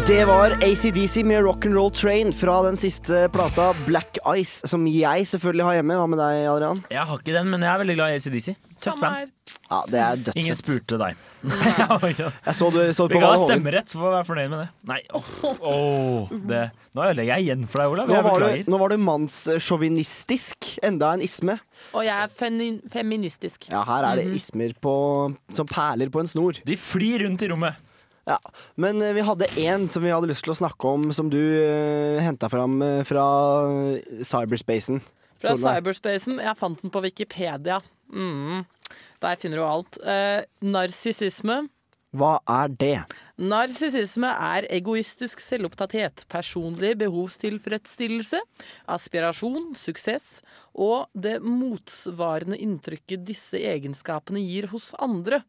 Det 0.10 0.26
var 0.26 0.52
ACDC 0.52 1.24
med 1.24 1.44
Rock'n'Roll 1.44 1.92
Train 1.94 2.34
fra 2.34 2.64
den 2.64 2.78
siste 2.78 3.28
plata 3.30 3.76
Black 3.86 4.18
Ice, 4.42 4.68
som 4.68 4.88
jeg 4.90 5.28
selvfølgelig 5.30 5.66
har 5.68 5.76
hjemme. 5.78 5.98
Hva 6.00 6.08
med 6.10 6.18
deg, 6.18 6.38
Adrian? 6.50 6.80
Jeg 6.90 7.04
har 7.06 7.20
ikke 7.22 7.36
den, 7.36 7.52
men 7.52 7.62
jeg 7.62 7.70
er 7.70 7.82
veldig 7.84 7.96
glad 8.00 8.10
i 8.10 8.16
ACDC. 8.18 8.56
Tøft 8.82 9.04
band. 9.04 9.30
Ja, 9.70 9.82
det 9.86 10.00
er 10.02 10.16
dødsfett. 10.24 10.40
Ingen 10.42 10.58
spurte 10.58 10.98
deg. 10.98 11.20
Jeg 11.46 12.56
så 12.58 12.72
du 12.74 12.80
så 12.98 13.06
ha 13.06 13.20
Hovin. 13.22 13.44
stemmerett 13.44 13.94
for 13.94 14.08
å 14.10 14.14
være 14.16 14.26
fornøyd 14.32 14.50
med 14.50 14.64
det. 14.64 14.66
Nei, 14.90 14.98
åh, 15.14 15.28
oh 15.74 16.32
det. 16.50 16.64
Nå 16.98 17.06
ødelegger 17.06 17.30
jeg 17.36 17.46
igjen 17.46 17.68
for 17.70 17.84
deg, 17.84 17.94
Olav. 17.94 18.10
Nå 18.10 18.16
Jeg 18.18 18.26
var, 18.26 18.34
du, 18.34 18.46
beklager. 18.48 18.72
nå 18.74 18.80
var 18.82 18.90
du 18.96 19.04
mannssjåvinistisk. 19.04 20.72
Enda 20.90 21.12
en 21.20 21.26
isme. 21.28 21.60
Og 21.94 22.08
jeg 22.08 22.16
er 22.18 22.34
feministisk. 22.98 23.70
Ja, 23.70 23.84
her 23.86 24.10
er 24.10 24.24
det 24.24 24.42
ismer 24.42 24.74
på, 24.82 24.96
som 25.54 25.70
perler 25.70 26.10
på 26.10 26.26
en 26.26 26.34
snor. 26.34 26.64
De 26.66 26.80
flyr 26.82 27.28
rundt 27.28 27.46
i 27.46 27.52
rommet. 27.54 27.78
Ja. 28.30 28.38
Men 28.76 29.02
eh, 29.02 29.14
vi 29.18 29.26
hadde 29.26 29.50
én 29.58 29.88
som 29.90 30.06
vi 30.06 30.12
hadde 30.14 30.30
lyst 30.30 30.46
til 30.46 30.54
å 30.54 30.60
snakke 30.60 30.92
om, 30.92 31.10
som 31.16 31.32
du 31.34 31.40
uh, 31.40 32.20
henta 32.22 32.50
fram 32.52 32.78
eh, 32.86 33.02
fra 33.08 33.26
cyberspacen. 34.22 35.02
Fra 35.42 35.56
cyberspacen. 35.58 36.38
Jeg 36.44 36.60
fant 36.60 36.84
den 36.84 36.94
på 36.94 37.02
Wikipedia. 37.08 37.80
Mm. 38.14 38.68
Der 39.24 39.42
finner 39.42 39.62
du 39.62 39.66
alt. 39.66 40.00
Uh, 40.04 40.44
narsissisme. 40.62 41.64
Hva 42.18 42.40
er 42.50 42.72
det? 42.74 42.96
Narsissisme 43.38 44.30
er 44.34 44.66
egoistisk 44.74 45.42
selvopptatthet, 45.46 46.24
personlig 46.30 46.96
behovstilfredsstillelse, 47.04 48.42
aspirasjon, 48.90 49.76
suksess 49.78 50.40
og 50.74 51.06
det 51.14 51.38
motsvarende 51.46 52.58
inntrykket 52.58 53.28
disse 53.30 53.62
egenskapene 53.62 54.42
gir 54.42 54.72
hos 54.74 54.90
andre. 54.98 55.44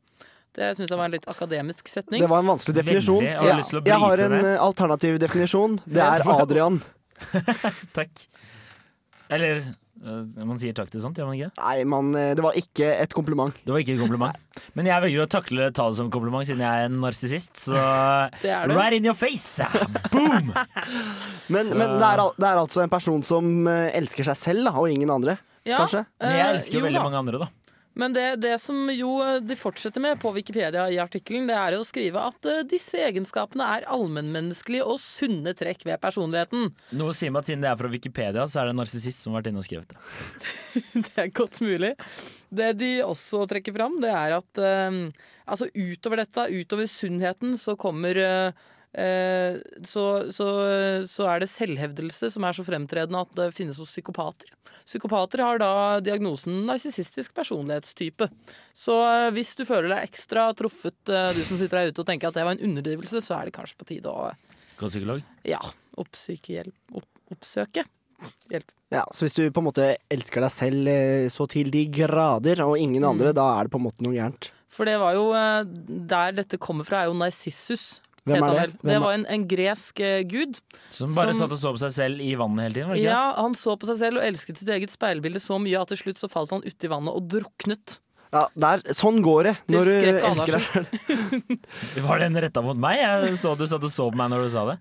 Det 0.61 0.71
syns 0.77 0.91
jeg 0.93 0.99
var 1.01 1.09
en 1.09 1.15
litt 1.17 1.29
akademisk 1.31 1.89
setning. 1.89 2.21
Det 2.21 2.29
var 2.29 2.43
en 2.45 2.51
vanskelig 2.53 2.77
definisjon. 2.83 3.21
Veldig. 3.23 3.33
Jeg 3.33 3.51
har 3.55 3.61
lyst 3.63 3.73
til 3.73 3.81
å 3.81 3.85
jeg 3.89 4.01
har 4.05 4.25
en 4.27 4.35
det. 4.37 4.41
eh, 4.55 4.63
alternativ 4.69 5.19
definisjon. 5.23 5.79
Det 5.89 6.03
er 6.05 6.25
Adrian. 6.37 6.81
Takk. 7.97 8.27
Eller 9.31 9.61
eh, 9.63 10.45
man 10.49 10.59
sier 10.61 10.75
takk 10.77 10.91
til 10.93 11.01
sånt, 11.05 11.17
gjør 11.21 11.29
man 11.31 11.37
ikke? 11.39 11.51
Nei, 11.61 11.85
man, 11.89 12.11
eh, 12.19 12.33
det 12.37 12.43
var 12.45 12.57
ikke 12.59 12.89
et 13.07 13.13
kompliment. 13.17 13.57
Det 13.65 13.73
var 13.73 13.83
ikke 13.85 13.95
et 13.95 14.03
kompliment. 14.03 14.37
Men 14.77 14.89
jeg 14.91 15.05
velger 15.07 15.25
å 15.25 15.29
takle 15.31 15.69
ta 15.77 15.87
det 15.93 15.99
som 16.01 16.11
kompliment, 16.13 16.49
siden 16.49 16.65
jeg 16.67 16.85
er 16.85 16.89
en 16.91 16.99
narsissist. 17.05 17.53
Så 17.69 17.77
Det 18.45 18.51
er 18.53 18.69
du. 18.69 18.75
right 18.77 18.97
in 18.99 19.07
your 19.09 19.17
face! 19.17 19.63
Boom! 20.13 20.51
Men, 21.51 21.67
men 21.75 21.97
det, 21.99 22.07
er, 22.07 22.21
det 22.39 22.47
er 22.47 22.59
altså 22.61 22.85
en 22.85 22.91
person 22.93 23.25
som 23.27 23.65
elsker 23.67 24.23
seg 24.29 24.37
selv, 24.39 24.69
da, 24.69 24.75
og 24.79 24.87
ingen 24.93 25.11
andre. 25.11 25.33
Ja, 25.67 25.81
kanskje? 25.83 26.05
Men 26.23 26.37
jeg 26.37 26.53
elsker 26.55 26.77
jo 26.77 26.81
jo 26.81 26.85
veldig 26.87 27.01
da. 27.01 27.07
mange 27.09 27.19
andre, 27.25 27.41
da. 27.43 27.49
Men 27.99 28.15
det, 28.15 28.27
det 28.45 28.55
som 28.63 28.87
jo 28.95 29.17
de 29.43 29.57
fortsetter 29.59 30.03
med 30.03 30.21
på 30.23 30.31
Wikipedia 30.35 30.85
i 30.93 30.99
artikkelen, 31.03 31.49
det 31.51 31.57
er 31.59 31.75
jo 31.75 31.83
å 31.83 31.87
skrive 31.89 32.23
at 32.31 32.47
eh, 32.49 32.63
disse 32.69 33.01
egenskapene 33.03 33.67
er 33.77 33.89
allmennmenneskelige 33.91 34.87
og 34.87 35.01
sunne 35.03 35.55
trekk 35.59 35.83
ved 35.89 36.01
personligheten. 36.03 36.71
Noe 37.01 37.17
sier 37.17 37.35
meg 37.35 37.43
at 37.43 37.51
siden 37.51 37.67
det 37.67 37.73
er 37.73 37.81
fra 37.81 37.91
Wikipedia, 37.93 38.47
så 38.47 38.63
er 38.63 38.69
det 38.71 38.77
en 38.77 38.83
narsissist 38.85 39.25
som 39.25 39.35
har 39.35 39.43
vært 39.43 39.51
inne 39.53 39.63
og 39.65 39.67
skrevet 39.67 39.95
det. 39.95 40.01
Det 41.11 41.17
er 41.19 41.33
godt 41.35 41.61
mulig. 41.65 41.95
Det 42.51 42.73
de 42.79 42.91
også 43.03 43.45
trekker 43.51 43.75
fram, 43.75 43.99
det 44.03 44.11
er 44.15 44.37
at 44.39 44.61
eh, 44.63 45.01
altså 45.51 45.69
utover 45.75 46.23
dette, 46.23 46.47
utover 46.51 46.89
sunnheten, 46.91 47.57
så 47.59 47.77
kommer 47.81 48.19
eh, 48.19 48.51
eh, 48.51 48.69
så, 49.87 50.05
så, 50.35 50.47
så 51.07 51.27
er 51.31 51.41
det 51.45 51.51
selvhevdelse 51.53 52.31
som 52.35 52.45
er 52.49 52.57
så 52.57 52.65
fremtredende 52.67 53.21
at 53.23 53.35
det 53.39 53.51
finnes 53.55 53.79
hos 53.79 53.93
psykopater. 53.93 54.51
Psykopater 54.91 55.43
har 55.45 55.61
da 55.63 55.69
diagnosen 56.03 56.65
narsissistisk 56.67 57.35
personlighetstype. 57.37 58.27
Så 58.75 58.97
eh, 59.07 59.29
hvis 59.37 59.53
du 59.55 59.63
føler 59.69 59.93
deg 59.93 60.09
ekstra 60.09 60.49
truffet, 60.59 60.97
eh, 61.13 61.31
du 61.37 61.43
som 61.47 61.61
sitter 61.61 61.85
der 61.85 61.93
ute 61.93 62.03
og 62.03 62.09
tenker 62.09 62.33
at 62.33 62.35
det 62.41 62.47
var 62.49 62.57
en 62.57 62.65
underdrivelse, 62.71 63.23
så 63.23 63.37
er 63.39 63.47
det 63.51 63.55
kanskje 63.55 63.79
på 63.79 63.87
tide 63.93 64.11
å 64.11 64.33
Gå 64.81 64.89
til 64.89 64.97
psykolog. 64.97 65.23
ja, 65.47 65.61
oppsøke 66.01 66.57
hjelp. 66.57 66.75
Opp, 66.99 67.09
oppsøke 67.37 67.87
Hjelp. 68.51 68.73
Ja, 68.93 69.05
Så 69.15 69.25
hvis 69.25 69.33
du 69.39 69.47
på 69.55 69.63
en 69.63 69.69
måte 69.71 69.85
elsker 70.13 70.43
deg 70.45 70.51
selv 70.53 70.89
eh, 70.93 71.29
så 71.33 71.47
til 71.49 71.71
de 71.73 71.87
grader, 71.95 72.61
og 72.67 72.75
ingen 72.77 73.01
Mm. 73.05 73.13
andre, 73.15 73.31
da 73.33 73.47
er 73.61 73.65
det 73.69 73.73
på 73.73 73.79
en 73.81 73.87
måte 73.87 74.03
noe 74.05 74.13
gærent. 74.19 74.51
For 74.69 74.85
det 74.85 74.99
var 75.01 75.15
jo 75.17 75.31
eh, 75.33 75.65
Der 76.11 76.33
dette 76.37 76.59
kommer 76.61 76.85
fra, 76.85 77.05
er 77.05 77.09
jo 77.13 77.15
Narsissus. 77.17 78.01
Hvem 78.29 78.45
er 78.45 78.53
det? 78.59 78.67
Hvem 78.83 78.91
Det 78.93 78.99
var 79.01 79.15
en, 79.17 79.25
en 79.33 79.47
gresk 79.49 80.01
eh, 80.05 80.21
gud. 80.29 80.59
Som 80.93 81.15
bare 81.17 81.33
Som- 81.33 81.47
satt 81.49 81.55
og 81.57 81.61
så 81.63 81.73
på 81.77 81.81
seg 81.87 81.95
selv 81.97 82.21
i 82.21 82.35
vannet 82.37 82.67
hele 82.69 82.75
tiden? 82.77 82.89
var 82.91 82.95
det 82.99 83.03
ikke 83.07 83.15
Ja, 83.17 83.25
Han 83.41 83.55
så 83.57 83.77
på 83.81 83.89
seg 83.89 83.97
selv 84.03 84.21
og 84.21 84.27
elsket 84.29 84.61
sitt 84.61 84.69
eget 84.77 84.93
speilbilde 84.93 85.41
så 85.41 85.57
mye 85.63 85.81
at 85.81 85.89
til 85.95 86.03
slutt 86.05 86.21
så 86.21 86.29
falt 86.31 86.51
han 86.53 86.63
uti 86.67 86.91
vannet 86.93 87.15
og 87.17 87.29
druknet. 87.33 87.99
Ja, 88.31 88.45
der, 88.55 88.85
Sånn 88.95 89.23
går 89.27 89.49
det 89.49 89.57
Til 89.67 89.81
når 89.81 89.89
du 89.89 89.93
skrekk 89.97 90.23
og 90.23 90.31
elsker 90.31 90.53
deg 90.53 90.67
selv. 90.71 91.47
det? 91.51 92.03
Var 92.07 92.19
den 92.23 92.37
retta 92.45 92.63
mot 92.63 92.77
meg? 92.79 93.01
Jeg 93.03 93.39
så 93.43 93.57
du 93.59 93.65
satt 93.67 93.83
og 93.83 93.91
så 93.91 94.07
på 94.13 94.21
meg 94.21 94.31
når 94.31 94.45
du 94.47 94.51
sa 94.55 94.67
det. 94.69 94.77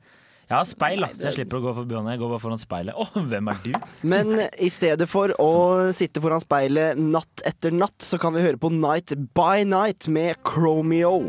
Jeg 0.49 0.57
har 0.57 0.65
speil, 0.65 1.03
da, 1.05 1.07
så 1.13 1.27
jeg 1.27 1.35
slipper 1.35 1.59
å 1.59 1.61
gå 1.61 1.73
forbi 1.77 1.93
vannet. 1.93 2.15
Jeg 2.15 2.21
går 2.23 2.29
bare 2.31 2.41
foran 2.41 2.57
speilet. 2.61 2.95
Å, 2.97 3.23
hvem 3.29 3.51
er 3.53 3.59
du? 3.65 3.71
Men 4.13 4.31
i 4.57 4.69
stedet 4.73 5.05
for 5.09 5.29
å 5.41 5.49
sitte 5.93 6.21
foran 6.25 6.41
speilet 6.41 6.97
natt 6.97 7.45
etter 7.45 7.69
natt, 7.73 8.01
så 8.01 8.17
kan 8.21 8.33
vi 8.33 8.41
høre 8.41 8.57
på 8.57 8.71
Night 8.73 9.13
by 9.37 9.61
Night 9.69 10.09
med 10.09 10.41
Chromeo. 10.41 11.19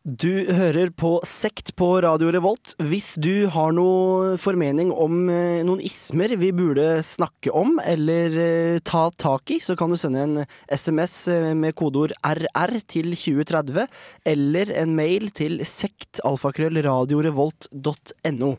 Du 0.00 0.48
hører 0.56 0.88
på 0.96 1.20
Sekt 1.28 1.74
på 1.76 2.00
Radio 2.00 2.30
Revolt. 2.32 2.72
Hvis 2.80 3.20
du 3.20 3.44
har 3.52 3.68
noe 3.76 4.40
formening 4.40 4.88
om 4.96 5.28
eh, 5.28 5.60
noen 5.60 5.76
ismer 5.84 6.32
vi 6.40 6.56
burde 6.56 7.04
snakke 7.04 7.52
om 7.52 7.76
eller 7.84 8.32
eh, 8.40 8.80
ta 8.80 9.12
tak 9.20 9.52
i, 9.52 9.60
så 9.60 9.76
kan 9.76 9.92
du 9.92 10.00
sende 10.00 10.24
en 10.24 10.40
SMS 10.72 11.28
eh, 11.28 11.52
med 11.52 11.76
kodeord 11.76 12.16
RR 12.24 12.80
til 12.88 13.12
2030, 13.12 13.84
eller 14.32 14.72
en 14.80 14.96
mail 14.96 15.28
til 15.36 15.60
sektalfakrøllradiorevolt.no. 15.68 18.56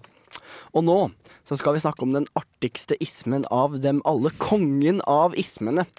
Og 0.78 0.86
nå 0.86 1.10
så 1.42 1.58
skal 1.58 1.74
vi 1.74 1.82
snakke 1.82 2.06
om 2.06 2.14
den 2.20 2.30
artigste 2.38 2.94
ismen 3.02 3.50
av 3.50 3.82
dem 3.82 3.98
alle, 4.06 4.30
kongen 4.38 5.02
av 5.10 5.34
ismene. 5.34 5.90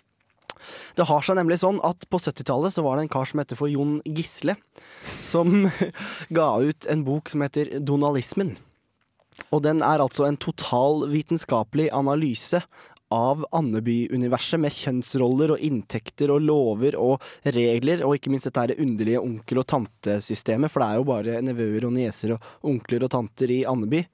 Det 0.98 1.07
har 1.09 1.25
seg 1.25 1.38
nemlig 1.38 1.61
sånn 1.62 1.81
at 1.87 2.07
på 2.11 2.20
70-tallet 2.22 2.75
så 2.75 2.85
var 2.87 2.98
det 2.98 3.07
en 3.07 3.14
kar 3.14 3.29
som 3.29 3.42
heter 3.42 3.59
for 3.59 3.72
Jon 3.72 4.01
Gisle, 4.05 4.57
som 5.25 5.68
ga 6.38 6.48
ut 6.62 6.88
en 6.90 7.07
bok 7.07 7.33
som 7.33 7.44
heter 7.44 7.79
Donalismen. 7.81 8.57
Og 9.53 9.62
den 9.64 9.81
er 9.85 10.03
altså 10.03 10.27
en 10.29 10.37
total 10.37 11.07
vitenskapelig 11.11 11.88
analyse 11.96 12.61
av 13.12 13.44
Andeby-universet 13.53 14.61
med 14.61 14.72
kjønnsroller 14.72 15.55
og 15.55 15.64
inntekter 15.64 16.33
og 16.33 16.44
lover 16.46 16.96
og 17.01 17.25
regler, 17.44 18.05
og 18.07 18.16
ikke 18.16 18.33
minst 18.33 18.48
dette 18.48 18.64
her 18.64 18.75
underlige 18.79 19.20
onkel- 19.20 19.61
og 19.61 19.68
tantesystemet, 19.68 20.72
for 20.72 20.83
det 20.83 20.88
er 20.88 21.01
jo 21.01 21.09
bare 21.11 21.42
nevøer 21.44 21.88
og 21.88 21.94
nieser 21.96 22.37
og 22.37 22.70
onkler 22.72 23.05
og 23.05 23.12
tanter 23.12 23.53
i 23.53 23.62
Andeby. 23.68 24.07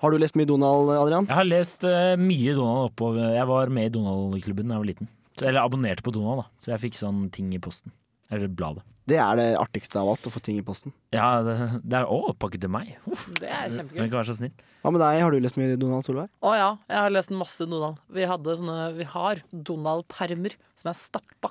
Har 0.00 0.12
du 0.12 0.16
lest 0.16 0.38
mye 0.40 0.48
Donald, 0.48 0.88
Adrian? 0.96 1.28
Jeg 1.28 1.36
har 1.36 1.48
lest 1.48 1.84
uh, 1.84 2.16
mye 2.16 2.54
Donald 2.56 2.86
oppover 2.88 3.34
Jeg 3.34 3.48
var 3.50 3.72
med 3.76 3.90
i 3.90 3.94
Donald-klubben 3.98 4.70
da 4.70 4.78
jeg 4.78 4.84
var 4.86 4.92
liten. 4.94 5.10
Så, 5.40 5.48
eller 5.48 5.64
abonnerte 5.64 6.04
på 6.04 6.12
Donald, 6.14 6.44
da. 6.44 6.48
Så 6.60 6.74
jeg 6.74 6.84
fikk 6.90 7.00
sånn 7.00 7.24
ting 7.34 7.50
i 7.56 7.60
posten. 7.62 7.92
Eller 8.30 8.46
bladet. 8.52 8.84
Det 9.10 9.16
er 9.18 9.38
det 9.40 9.46
artigste 9.58 9.98
av 9.98 10.06
alt, 10.12 10.26
å 10.28 10.30
få 10.30 10.38
ting 10.44 10.58
i 10.60 10.62
posten. 10.62 10.92
Ja, 11.10 11.40
det, 11.42 11.54
det 11.82 11.96
er 11.98 12.04
Å, 12.06 12.30
pakke 12.38 12.60
til 12.62 12.70
meg! 12.70 12.92
Uff. 13.10 13.24
Det 13.40 13.48
er 13.48 13.64
Kan 13.66 13.78
kjempegøy. 13.80 14.04
ikke 14.06 14.18
være 14.20 14.28
så 14.28 14.36
snill. 14.38 14.52
Hva 14.84 14.92
med 14.94 15.02
deg, 15.02 15.22
har 15.24 15.34
du 15.34 15.40
lest 15.42 15.58
mye 15.58 15.78
Donald 15.80 16.06
Solveig? 16.06 16.28
Å 16.46 16.52
ja, 16.54 16.68
jeg 16.92 17.00
har 17.02 17.10
lest 17.16 17.32
masse 17.34 17.66
Donald. 17.66 17.98
Vi, 18.14 18.22
hadde 18.30 18.54
sånne, 18.60 18.76
vi 19.00 19.08
har 19.16 19.40
Donald-permer 19.50 20.54
som 20.78 20.92
er 20.92 20.98
stappa 21.00 21.50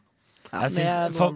Jeg 0.54 0.62
med 0.62 0.72
synes 0.78 1.18
fa 1.20 1.28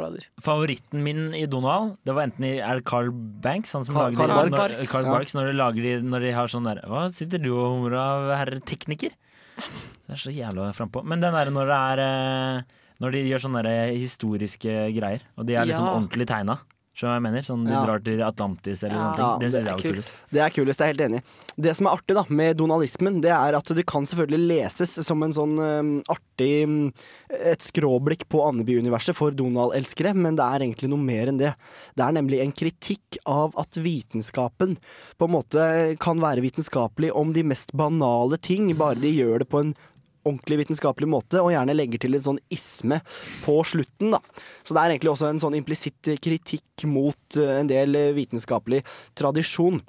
Favoritten 0.47 1.03
min 1.05 1.25
i 1.37 1.43
Donald, 1.45 1.97
det 2.07 2.15
var 2.15 2.29
enten 2.29 2.47
i 2.47 2.53
Er 2.63 2.79
det 2.79 2.85
Carl 2.89 3.11
Banks? 3.43 3.73
Han 3.75 3.83
som 3.85 3.93
Carl- 3.99 4.15
lager 4.15 4.31
Carl 4.31 4.47
de, 4.49 4.55
Barks. 4.55 4.77
når, 4.79 4.87
Carl 4.93 5.05
Ja. 5.09 5.11
Barks 5.17 5.35
når 5.37 5.51
de 5.51 5.57
lager 5.59 5.81
de 5.89 5.91
Når 6.07 6.25
de 6.25 6.31
har 6.39 6.47
sånn 6.55 6.65
der 6.69 6.81
Hva 6.89 7.03
sitter 7.13 7.43
du 7.43 7.51
og 7.53 7.67
humrer 7.75 7.99
av, 7.99 8.31
herr 8.39 8.55
tekniker? 8.63 9.11
Det 9.57 10.13
er 10.15 10.19
så 10.19 10.31
jævla 10.35 10.71
frampå. 10.75 11.03
Men 11.07 11.21
den 11.23 11.33
derre 11.33 11.51
når 11.53 11.69
det 11.71 11.77
er 11.79 12.03
eh, 12.03 12.63
Når 13.03 13.11
de 13.11 13.21
gjør 13.27 13.41
sånne 13.43 13.61
historiske 13.97 14.73
greier, 14.95 15.23
og 15.37 15.45
de 15.47 15.55
er 15.55 15.65
liksom 15.65 15.87
Ja. 15.87 15.93
ordentlig 15.97 16.27
tegna. 16.29 16.57
Skjønner 16.93 17.09
du 17.09 17.09
hva 17.09 17.17
jeg 17.17 17.23
mener? 17.25 17.41
Sånn 17.47 17.63
De 17.65 17.73
Ja. 17.73 17.85
drar 17.87 18.03
til 18.05 18.19
Atlantis 18.21 18.83
eller 18.83 18.95
Ja. 18.95 19.01
sånne 19.01 19.15
ting. 19.17 19.39
Det 19.39 19.49
syns 19.49 19.53
er 19.53 19.65
jeg 19.65 19.73
var 19.73 19.81
kulest. 19.93 20.11
Det 20.31 20.41
er 20.41 20.49
kulest, 20.53 20.79
jeg 20.79 20.85
er 20.85 20.93
helt 20.93 21.11
enig. 21.11 21.21
Det 21.59 21.75
som 21.75 21.87
er 21.87 21.95
artig 21.97 22.13
da, 22.15 22.23
med 22.29 22.57
donalismen, 22.57 23.21
det 23.21 23.31
er 23.31 23.55
at 23.57 23.65
det 23.65 23.85
kan 23.85 24.03
selvfølgelig 24.05 24.47
leses 24.47 25.05
som 25.05 25.23
en 25.23 25.33
sånn 25.33 25.57
um, 25.59 26.03
artig 26.07 26.63
um, 26.65 26.93
Et 27.33 27.59
skråblikk 27.59 28.27
på 28.29 28.41
Andeby-universet 28.45 29.15
for 29.15 29.31
Donald-elskere, 29.31 30.13
men 30.13 30.35
det 30.35 30.43
er 30.45 30.59
egentlig 30.67 30.89
noe 30.89 31.01
mer 31.01 31.27
enn 31.27 31.37
det. 31.39 31.55
Det 31.97 32.03
er 32.05 32.11
nemlig 32.13 32.41
en 32.41 32.51
kritikk 32.51 33.17
av 33.25 33.53
at 33.57 33.71
vitenskapen 33.73 34.77
på 35.17 35.25
en 35.25 35.31
måte 35.33 35.97
kan 35.99 36.19
være 36.19 36.41
vitenskapelig 36.45 37.11
om 37.15 37.33
de 37.33 37.41
mest 37.43 37.73
banale 37.73 38.37
ting, 38.37 38.69
bare 38.77 38.95
de 39.01 39.11
gjør 39.11 39.39
det 39.39 39.49
på 39.49 39.59
en 39.61 39.75
ordentlig 40.23 40.63
vitenskapelig 40.63 41.09
måte, 41.11 41.41
og 41.41 41.53
gjerne 41.53 41.75
legger 41.77 42.03
til 42.03 42.17
en 42.17 42.25
sånn 42.27 42.41
isme 42.53 42.99
på 43.43 43.59
slutten, 43.67 44.15
da. 44.15 44.21
Så 44.63 44.75
det 44.75 44.83
er 44.83 44.93
egentlig 44.93 45.13
også 45.13 45.29
en 45.29 45.41
sånn 45.43 45.57
implisitt 45.59 46.13
kritikk 46.23 46.87
mot 46.89 47.39
eh, 47.39 47.57
en 47.61 47.71
del 47.71 47.99
vitenskapelig 48.17 48.83
tradisjon. 49.19 49.81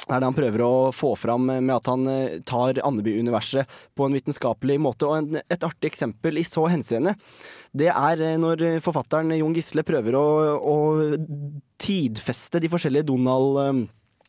Det 0.00 0.16
er 0.16 0.22
det 0.22 0.30
han 0.30 0.36
prøver 0.36 0.62
å 0.64 0.74
få 0.96 1.12
fram 1.18 1.44
med 1.50 1.70
at 1.74 1.88
han 1.90 2.08
eh, 2.10 2.40
tar 2.48 2.80
Andeby-universet 2.86 3.78
på 3.94 4.06
en 4.06 4.16
vitenskapelig 4.16 4.78
måte. 4.82 5.06
Og 5.06 5.38
et 5.42 5.66
artig 5.66 5.90
eksempel 5.92 6.40
i 6.40 6.46
så 6.46 6.64
henseende, 6.72 7.14
det 7.76 7.90
er 7.92 8.24
eh, 8.24 8.38
når 8.40 8.82
forfatteren 8.84 9.36
Jon 9.36 9.54
Gisle 9.56 9.84
prøver 9.86 10.18
å, 10.18 10.26
å 10.58 10.76
tidfeste 11.80 12.62
de 12.62 12.70
forskjellige 12.72 13.10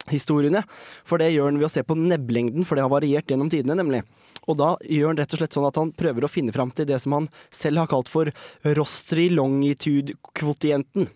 Donald-historiene. 0.01 0.63
For 1.05 1.17
det 1.17 1.31
gjør 1.31 1.49
han 1.49 1.59
ved 1.59 1.67
å 1.67 1.71
se 1.71 1.83
på 1.83 1.95
nebblengden, 1.95 2.65
for 2.65 2.75
det 2.75 2.83
har 2.83 2.91
variert 2.91 3.29
gjennom 3.29 3.49
tidene, 3.49 3.75
nemlig. 3.75 4.03
Og 4.47 4.57
da 4.57 4.75
gjør 4.81 5.11
han 5.11 5.17
rett 5.17 5.33
og 5.33 5.39
slett 5.41 5.53
sånn 5.53 5.67
at 5.67 5.77
han 5.77 5.91
prøver 5.91 6.25
å 6.25 6.31
finne 6.31 6.53
fram 6.53 6.71
til 6.71 6.87
det 6.87 6.99
som 6.99 7.13
han 7.13 7.29
selv 7.51 7.83
har 7.83 7.87
kalt 7.91 8.09
for 8.09 8.31
rostri 8.77 9.29
longitude-kvotienten. 9.29 11.09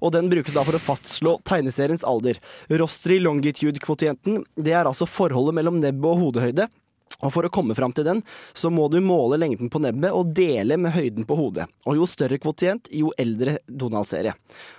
Og 0.00 0.12
den 0.14 0.30
brukes 0.30 0.54
da 0.54 0.62
for 0.64 0.76
å 0.76 0.80
fastslå 0.80 1.40
tegneseriens 1.44 2.04
alder. 2.04 2.38
Rostri 2.80 3.18
longitude-kvotienten, 3.20 4.44
det 4.56 4.72
er 4.72 4.86
altså 4.88 5.08
forholdet 5.10 5.58
mellom 5.58 5.80
nebb 5.82 6.06
og 6.08 6.22
hodehøyde. 6.22 6.70
Og 7.20 7.32
for 7.34 7.46
å 7.46 7.52
komme 7.52 7.74
fram 7.76 7.92
til 7.96 8.06
den, 8.06 8.22
så 8.56 8.70
må 8.72 8.86
du 8.92 8.98
måle 9.04 9.38
lengden 9.40 9.70
på 9.72 9.82
nebbet 9.82 10.14
og 10.16 10.30
dele 10.36 10.78
med 10.80 10.94
høyden 10.94 11.26
på 11.28 11.36
hodet. 11.38 11.66
Og 11.88 11.98
jo 11.98 12.08
større 12.08 12.38
kvotient, 12.40 12.88
jo 12.94 13.12
eldre 13.20 13.58
Donald-serie. 13.66 14.36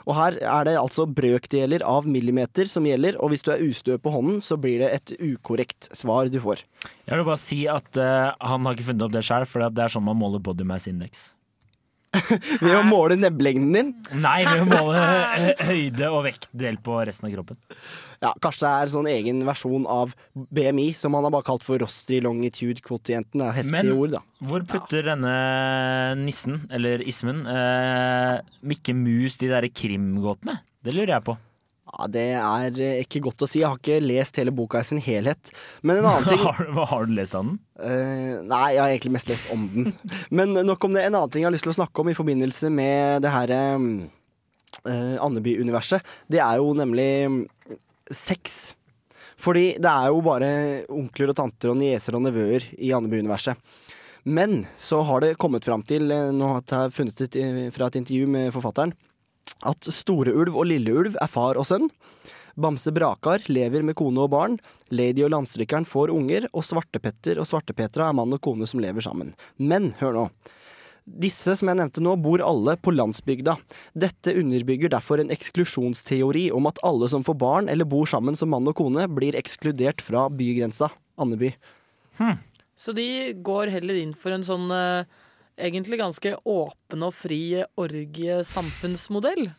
Og 0.08 0.16
her 0.18 0.40
er 0.40 0.70
det 0.70 0.78
altså 0.80 1.06
brøkdeler 1.06 1.86
av 1.88 2.08
millimeter 2.10 2.70
som 2.72 2.88
gjelder, 2.88 3.20
og 3.22 3.34
hvis 3.34 3.46
du 3.46 3.52
er 3.54 3.66
ustø 3.68 4.00
på 4.02 4.16
hånden, 4.16 4.40
så 4.44 4.58
blir 4.62 4.82
det 4.82 4.94
et 4.96 5.16
ukorrekt 5.20 5.92
svar 5.98 6.32
du 6.32 6.40
får. 6.42 6.66
Jeg 7.06 7.20
vil 7.20 7.28
bare 7.28 7.42
si 7.42 7.62
at 7.70 8.00
uh, 8.00 8.32
han 8.40 8.66
har 8.66 8.78
ikke 8.78 8.90
funnet 8.90 9.06
opp 9.08 9.16
det 9.16 9.26
sjøl, 9.28 9.46
for 9.50 9.68
det 9.68 9.86
er 9.86 9.94
sånn 9.94 10.08
man 10.08 10.20
måler 10.20 10.42
body 10.44 10.66
mass 10.68 10.90
index. 10.90 11.32
Ved 12.62 12.74
å 12.76 12.84
måle 12.84 13.16
nebblengden 13.16 13.72
din. 13.76 13.92
Nei, 14.20 14.42
ved 14.44 14.64
å 14.66 14.68
måle 14.68 15.04
høyde 15.64 16.10
og 16.12 16.26
vekt 16.28 16.50
delt 16.52 16.82
på 16.84 16.98
resten 17.08 17.30
av 17.30 17.36
kroppen. 17.38 17.60
Ja, 18.22 18.34
kanskje 18.44 18.66
det 18.68 18.72
er 18.76 18.92
sånn 18.94 19.08
egen 19.10 19.40
versjon 19.48 19.88
av 19.90 20.12
BMI, 20.36 20.90
som 20.94 21.16
han 21.18 21.26
har 21.26 21.34
bare 21.34 21.48
kalt 21.48 21.64
for 21.66 21.80
rostri 21.82 22.20
longitude-kvotienten. 22.22 23.40
Det 23.40 23.48
er 23.48 23.56
heftige 23.62 23.78
Men- 23.78 23.94
ord, 23.96 24.12
da. 24.18 24.22
Hvor 24.44 24.66
putter 24.68 25.08
denne 25.08 25.36
nissen, 26.20 26.68
eller 26.70 27.02
ismen, 27.08 27.46
eh, 27.48 28.42
Mikke 28.62 28.94
Mus 28.94 29.38
de 29.42 29.48
derre 29.48 29.72
krimgåtene? 29.72 30.60
Det 30.84 30.94
lurer 30.94 31.16
jeg 31.16 31.24
på. 31.32 31.38
Ja, 31.90 32.08
det 32.14 32.28
er 32.38 32.78
eh, 32.80 33.02
ikke 33.04 33.24
godt 33.26 33.44
å 33.44 33.50
si. 33.50 33.60
Jeg 33.62 33.72
har 33.72 33.80
ikke 33.80 34.04
lest 34.04 34.38
hele 34.40 34.54
boka 34.56 34.80
i 34.80 34.88
sin 34.88 35.02
helhet. 35.02 35.52
Men 35.82 36.00
en 36.00 36.10
annen 36.12 36.28
ting 36.30 36.42
Har, 36.42 36.62
har 36.94 37.08
du 37.08 37.16
lest 37.18 37.36
av 37.38 37.48
den? 37.48 37.58
Uh, 37.82 38.42
nei, 38.46 38.66
jeg 38.76 38.84
har 38.84 38.94
egentlig 38.94 39.16
mest 39.18 39.32
lest 39.32 39.52
om 39.54 39.68
den. 39.74 39.92
Men 40.38 40.54
nok 40.68 40.88
om 40.88 40.96
det. 40.96 41.08
En 41.08 41.18
annen 41.18 41.34
ting 41.34 41.44
jeg 41.44 41.50
har 41.50 41.56
lyst 41.56 41.68
til 41.68 41.74
å 41.74 41.80
snakke 41.82 42.04
om 42.04 42.12
i 42.12 42.18
forbindelse 42.18 42.72
med 42.74 43.26
det 43.26 43.34
her 43.34 43.56
uh, 43.58 45.18
Andeby-universet, 45.26 46.06
det 46.32 46.40
er 46.42 46.62
jo 46.62 46.72
nemlig 46.78 47.10
mm, 47.28 47.42
sex. 48.14 48.76
Fordi 49.42 49.72
det 49.82 49.90
er 49.92 50.12
jo 50.14 50.22
bare 50.26 50.52
onkler 50.94 51.34
og 51.34 51.38
tanter 51.38 51.74
og 51.74 51.80
nieser 51.82 52.18
og 52.18 52.24
nevøer 52.28 52.68
i 52.78 52.94
Andeby-universet. 52.96 53.58
Men 54.24 54.66
så 54.78 55.02
har 55.02 55.22
det 55.24 55.38
kommet 55.42 55.66
fram 55.66 55.82
til, 55.82 56.12
eh, 56.12 56.32
nå 56.32 56.48
har 56.48 56.62
jeg 56.62 56.94
funnet 56.94 57.22
et, 57.22 57.36
eh, 57.36 57.70
fra 57.72 57.88
et 57.88 57.96
intervju 57.98 58.28
med 58.28 58.54
forfatteren, 58.54 58.94
at 59.68 59.90
Storeulv 59.94 60.56
og 60.56 60.68
Lilleulv 60.70 61.18
er 61.22 61.30
far 61.32 61.60
og 61.60 61.68
sønn. 61.70 61.90
Bamse 62.62 62.92
Brakar 62.94 63.44
lever 63.52 63.84
med 63.86 63.96
kone 64.00 64.26
og 64.26 64.32
barn. 64.34 64.58
Lady 64.92 65.24
og 65.26 65.32
Landstrykeren 65.34 65.88
får 65.88 66.12
unger. 66.14 66.48
Og 66.52 66.66
Svartepetter 66.68 67.40
og 67.42 67.48
Svartepetra 67.50 68.10
er 68.10 68.18
mann 68.18 68.34
og 68.36 68.42
kone 68.44 68.68
som 68.70 68.82
lever 68.84 69.04
sammen. 69.06 69.32
Men 69.58 69.94
hør 70.02 70.18
nå. 70.18 70.26
Disse 71.02 71.56
som 71.58 71.72
jeg 71.72 71.80
nevnte 71.80 72.04
nå, 72.04 72.14
bor 72.22 72.44
alle 72.46 72.76
på 72.78 72.94
landsbygda. 72.94 73.56
Dette 73.98 74.36
underbygger 74.38 74.92
derfor 74.94 75.22
en 75.22 75.34
eksklusjonsteori 75.34 76.50
om 76.54 76.70
at 76.70 76.80
alle 76.86 77.10
som 77.12 77.26
får 77.26 77.40
barn 77.42 77.72
eller 77.74 77.90
bor 77.90 78.06
sammen 78.10 78.38
som 78.38 78.52
mann 78.54 78.70
og 78.70 78.78
kone, 78.78 79.08
blir 79.10 79.38
ekskludert 79.40 80.04
fra 80.06 80.28
bygrensa. 80.30 80.92
Andeby. 81.22 81.52
Så 82.78 82.94
de 82.98 83.34
går 83.46 83.74
heller 83.74 83.98
inn 84.00 84.14
for 84.18 84.34
en 84.34 84.46
sånn 84.46 84.72
eh, 84.74 85.10
egentlig 85.58 86.00
ganske 86.02 86.36
åpen 86.48 87.04
og 87.08 87.14
fri 87.16 87.64
orgiesamfunnsmodell. 87.80 89.50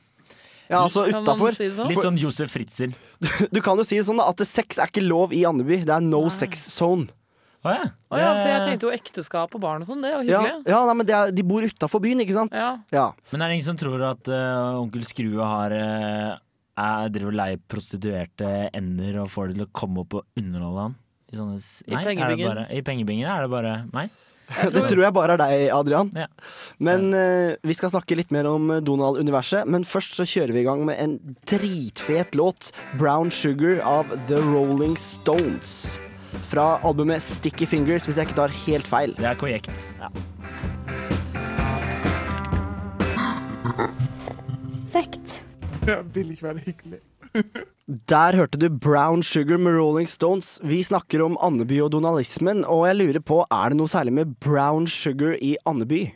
Ja, 0.70 0.84
altså 0.86 1.04
utafor. 1.10 1.52
si 1.52 1.66
sånn? 1.74 1.90
Litt 1.90 2.00
sånn 2.00 2.18
Josef 2.20 2.52
Fritzel. 2.54 2.94
Du 3.52 3.60
kan 3.64 3.76
jo 3.76 3.84
si 3.84 3.98
det 3.98 4.06
sånn 4.06 4.20
da, 4.20 4.28
at 4.32 4.40
sex 4.48 4.78
er 4.80 4.88
ikke 4.88 5.04
lov 5.04 5.34
i 5.36 5.42
Andeby. 5.48 5.82
Det 5.84 5.92
er 5.92 6.04
no 6.04 6.22
Nei. 6.26 6.32
sex 6.34 6.62
zone. 6.72 7.10
Å 7.62 7.70
ja. 7.76 7.82
Å 8.10 8.18
ja, 8.18 8.30
for 8.40 8.48
jeg 8.50 8.62
tenkte 8.66 8.86
jo 8.88 8.94
ekteskap 8.96 9.52
og 9.54 9.60
barn 9.62 9.84
og 9.84 9.86
sånn, 9.90 10.00
det 10.02 10.08
er 10.10 10.16
jo 10.16 10.22
hyggelig. 10.24 10.54
ja 10.72 10.78
nei, 10.88 10.94
men 10.98 11.06
det 11.06 11.14
er, 11.14 11.34
De 11.36 11.44
bor 11.46 11.62
utafor 11.62 12.02
byen, 12.02 12.22
ikke 12.24 12.34
sant? 12.34 12.56
Ja. 12.58 12.72
Ja. 12.90 13.04
Men 13.30 13.44
er 13.44 13.52
det 13.52 13.58
ingen 13.60 13.68
som 13.68 13.78
tror 13.78 14.02
at 14.08 14.30
uh, 14.32 14.80
onkel 14.80 15.04
Skrue 15.06 15.38
har 15.46 15.70
uh, 15.76 16.32
er, 16.74 17.12
driver 17.14 17.30
og 17.30 17.38
leier 17.38 17.60
prostituerte 17.70 18.50
ender 18.74 19.20
og 19.22 19.30
får 19.30 19.52
det 19.52 19.60
til 19.60 19.68
å 19.68 19.70
komme 19.78 20.02
opp 20.02 20.18
og 20.18 20.42
underholde 20.42 20.88
han? 20.88 20.98
I, 21.32 21.38
sånne, 21.38 21.60
nei, 21.60 21.62
er 21.62 22.02
det 22.02 22.08
pengebingen. 22.10 22.48
bare- 22.50 22.66
I 22.74 22.82
pengebingen 22.88 23.30
er 23.30 23.46
det 23.46 23.52
bare 23.54 23.76
meg? 23.94 24.18
Det 24.74 24.84
tror 24.88 25.02
jeg 25.04 25.14
bare 25.16 25.36
er 25.36 25.42
deg, 25.42 25.64
Adrian. 25.74 26.10
Ja. 26.16 26.28
Men 26.82 27.10
uh, 27.14 27.54
vi 27.66 27.76
skal 27.76 27.92
snakke 27.94 28.16
litt 28.18 28.32
mer 28.34 28.48
om 28.50 28.70
Donald-universet. 28.84 29.68
Men 29.70 29.86
først 29.88 30.16
så 30.18 30.26
kjører 30.28 30.54
vi 30.56 30.62
i 30.62 30.68
gang 30.68 30.84
med 30.88 31.00
en 31.02 31.18
dritfet 31.48 32.36
låt. 32.38 32.72
'Brown 32.98 33.30
Sugar' 33.32 33.82
av 33.84 34.10
The 34.28 34.40
Rolling 34.40 34.96
Stones. 35.00 35.98
Fra 36.52 36.78
albumet 36.84 37.22
'Sticky 37.22 37.66
Fingers', 37.66 38.08
hvis 38.08 38.20
jeg 38.20 38.28
ikke 38.28 38.40
tar 38.42 38.56
helt 38.66 38.88
feil. 38.88 39.14
Det 39.18 39.28
er 39.28 39.38
korrekt. 39.40 39.86
Sekt. 44.92 45.42
Der 47.88 48.36
hørte 48.38 48.58
du 48.58 48.68
'Brown 48.70 49.24
Sugar' 49.26 49.58
med 49.58 49.74
Rolling 49.74 50.06
Stones. 50.06 50.60
Vi 50.62 50.82
snakker 50.86 51.24
om 51.24 51.36
Andeby 51.42 51.80
og 51.82 51.90
donalismen, 51.90 52.64
og 52.64 52.86
jeg 52.86 52.96
lurer 52.96 53.18
på, 53.20 53.42
er 53.50 53.72
det 53.72 53.78
noe 53.80 53.90
særlig 53.90 54.12
med 54.12 54.36
brown 54.38 54.86
sugar 54.86 55.34
i 55.42 55.56
Andeby? 55.66 56.12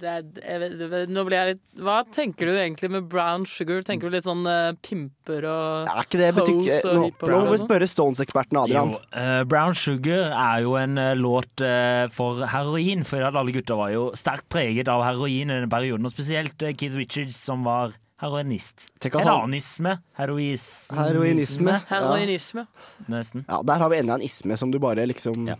Det 0.00 0.12
jeg 0.44 0.60
vet, 0.60 1.08
nå 1.10 1.24
blir 1.26 1.36
jeg 1.36 1.54
litt 1.56 1.80
Hva 1.82 1.96
tenker 2.08 2.48
du 2.48 2.52
egentlig 2.54 2.88
med 2.92 3.08
brown 3.10 3.44
sugar? 3.48 3.82
Tenker 3.82 4.08
du 4.08 4.14
litt 4.14 4.28
sånn 4.28 4.46
uh, 4.46 4.76
pimper 4.80 5.44
og 5.50 5.90
Er 5.90 6.04
ikke 6.04 6.20
det. 6.20 6.30
Hose 6.36 6.78
og 6.92 7.02
Nå, 7.02 7.10
nå 7.32 7.40
må 7.40 7.50
vi 7.50 7.58
sånn? 7.58 7.66
spørre 7.66 7.88
Stones-eksperten 7.90 8.60
Adrian. 8.60 8.94
Jo, 8.94 9.02
uh, 9.16 9.42
Brown 9.48 9.74
Sugar 9.76 10.30
er 10.30 10.64
jo 10.68 10.76
en 10.80 11.00
uh, 11.00 11.12
låt 11.16 11.64
for 12.12 12.44
heroin, 12.52 13.08
for 13.08 13.24
alle 13.24 13.56
gutter 13.56 13.80
var 13.80 13.92
jo 13.96 14.10
sterkt 14.16 14.50
preget 14.52 14.92
av 14.92 15.04
heroin 15.08 15.48
i 15.48 15.62
den 15.64 15.72
perioden, 15.72 16.04
og 16.04 16.12
spesielt 16.12 16.60
Keith 16.60 16.96
Richards, 16.96 17.40
som 17.40 17.64
var 17.64 17.96
heroinist. 18.22 18.86
Heranisme. 19.02 19.98
Heroisme. 20.16 20.96
Heroinisme. 20.98 21.80
heroinisme. 21.88 22.66
Nesten. 23.12 23.44
Ja, 23.48 23.62
der 23.62 23.78
har 23.84 23.90
vi 23.92 23.98
enda 23.98 24.14
en 24.14 24.22
isme 24.26 24.56
som 24.56 24.70
du 24.70 24.78
bare 24.78 25.06
liksom 25.06 25.46
Ja. 25.48 25.56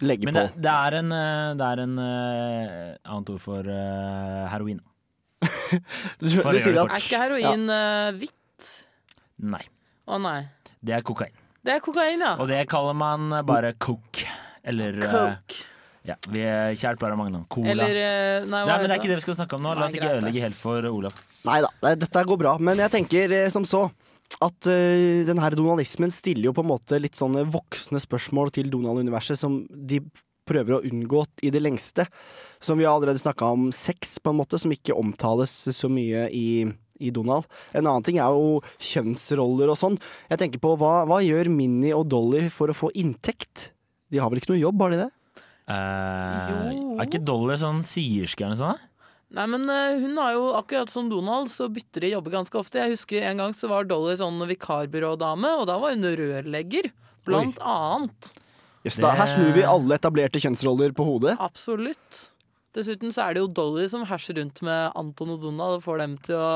legger 0.00 0.24
Men 0.30 0.34
på. 0.34 0.40
det, 0.40 0.62
det 0.62 0.70
er 0.70 0.92
en, 0.98 1.12
eh, 1.12 1.54
det 1.56 1.66
er 1.66 1.82
en 1.84 1.98
eh, 1.98 2.96
annet 3.04 3.30
ord 3.30 3.40
for 3.40 3.60
uh, 3.68 4.48
heroin. 4.52 4.80
Du, 6.20 6.26
du 6.28 6.40
for 6.42 6.52
du 6.52 6.58
sier 6.58 6.74
det 6.74 6.82
at 6.82 6.96
Er 6.96 7.04
ikke 7.04 7.18
heroin 7.22 7.68
uh, 7.70 8.10
hvitt? 8.18 8.70
Nei. 9.40 9.62
Å 10.10 10.18
nei. 10.20 10.40
Det 10.82 10.96
er 10.98 11.04
kokain. 11.06 11.32
Det 11.64 11.76
er 11.76 11.80
kokain, 11.84 12.20
ja. 12.20 12.34
Og 12.40 12.48
det 12.50 12.64
kaller 12.68 12.96
man 12.96 13.30
bare 13.46 13.72
coke. 13.78 14.26
Eller 14.64 14.98
Coke. 15.00 15.62
Ja, 16.10 16.16
vi 16.32 16.42
er 16.42 16.76
kjært 16.78 17.00
bare 17.02 17.16
mange 17.18 17.34
navn. 17.36 17.46
Cola. 17.52 17.70
Eller 17.72 17.98
eh, 18.00 18.46
Nei, 18.48 18.62
Nei, 18.66 18.76
men 18.76 18.86
det 18.88 18.94
er 18.94 19.00
ikke 19.00 19.10
det 19.12 19.18
vi 19.20 19.26
skal 19.28 19.36
snakke 19.42 19.58
om 19.58 19.66
nå. 19.66 19.74
La 19.78 19.86
oss 19.86 19.96
ikke 19.96 20.14
ødelegge 20.16 20.44
helt 20.44 20.58
for 20.58 20.86
Olav. 20.90 21.20
Nei 21.46 21.58
da, 21.64 21.70
dette 22.02 22.24
går 22.32 22.40
bra. 22.40 22.54
Men 22.62 22.82
jeg 22.82 22.94
tenker 22.96 23.36
eh, 23.36 23.50
som 23.52 23.66
så 23.68 23.86
at 24.40 24.66
uh, 24.70 25.26
den 25.26 25.40
her 25.42 25.56
donalismen 25.58 26.12
stiller 26.14 26.46
jo 26.46 26.52
på 26.54 26.62
en 26.62 26.70
måte 26.70 27.00
litt 27.02 27.18
sånne 27.18 27.42
voksne 27.50 27.98
spørsmål 27.98 28.52
til 28.54 28.68
Donald-universet 28.70 29.40
som 29.40 29.64
de 29.68 29.98
prøver 30.46 30.76
å 30.76 30.84
unngå 30.86 31.24
i 31.46 31.50
det 31.50 31.62
lengste. 31.62 32.06
Som 32.62 32.78
vi 32.78 32.86
har 32.86 32.94
allerede 32.94 33.22
snakka 33.22 33.48
om 33.56 33.68
sex, 33.74 34.20
på 34.22 34.30
en 34.30 34.38
måte, 34.38 34.58
som 34.62 34.70
ikke 34.70 34.96
omtales 34.98 35.52
så 35.74 35.90
mye 35.90 36.28
i 36.30 36.46
i 37.00 37.08
Donald. 37.10 37.46
En 37.72 37.86
annen 37.86 38.04
ting 38.04 38.18
er 38.20 38.34
jo 38.36 38.58
kjønnsroller 38.76 39.70
og 39.72 39.78
sånn. 39.80 39.96
Jeg 40.28 40.42
tenker 40.42 40.60
på 40.60 40.74
hva, 40.76 41.06
hva 41.08 41.22
gjør 41.24 41.48
Minnie 41.48 41.96
og 41.96 42.10
Dolly 42.12 42.48
for 42.52 42.68
å 42.68 42.76
få 42.76 42.90
inntekt? 42.92 43.70
De 44.12 44.20
har 44.20 44.28
vel 44.28 44.42
ikke 44.42 44.52
noe 44.52 44.60
jobb, 44.60 44.84
har 44.84 44.92
de 44.92 44.98
det? 45.06 45.10
Eh, 45.70 46.70
Jo. 46.74 46.96
er 46.98 47.06
ikke 47.06 47.20
Dolly 47.24 47.56
sånn 47.60 47.82
syerske 47.86 48.42
eller 48.44 48.56
noe 48.56 48.62
sånt? 48.64 48.86
Nei, 49.30 49.44
men 49.46 49.62
eh, 49.70 50.00
hun 50.02 50.16
har 50.18 50.32
jo 50.34 50.48
akkurat 50.58 50.90
som 50.90 51.06
Donald, 51.08 51.46
så 51.52 51.68
bytter 51.70 52.02
de 52.02 52.08
jobber 52.16 52.32
ganske 52.34 52.58
ofte. 52.58 52.80
Jeg 52.82 52.96
husker 52.96 53.22
en 53.28 53.38
gang 53.38 53.52
så 53.54 53.68
var 53.70 53.86
Dolly 53.86 54.16
sånn 54.18 54.40
vikarbyrådame, 54.50 55.52
og 55.60 55.68
da 55.70 55.76
var 55.78 55.94
hun 55.94 56.02
rørlegger. 56.02 56.90
Blant 57.28 57.60
annet. 57.62 58.32
Yes, 58.82 58.96
da, 58.96 59.12
her 59.14 59.28
snur 59.28 59.52
vi 59.54 59.62
alle 59.62 59.98
etablerte 60.00 60.40
kjønnsroller 60.42 60.94
på 60.96 61.04
hodet. 61.06 61.36
Absolutt. 61.38 62.30
Dessuten 62.76 63.10
så 63.10 63.24
er 63.26 63.34
det 63.34 63.40
jo 63.42 63.48
Dolly 63.50 63.88
som 63.90 64.04
herser 64.06 64.36
rundt 64.38 64.60
med 64.62 64.92
Anton 64.94 65.32
og 65.34 65.40
Donald 65.42 65.80
og 65.80 65.82
får 65.82 65.98
dem 66.04 66.12
til 66.22 66.36
å 66.38 66.50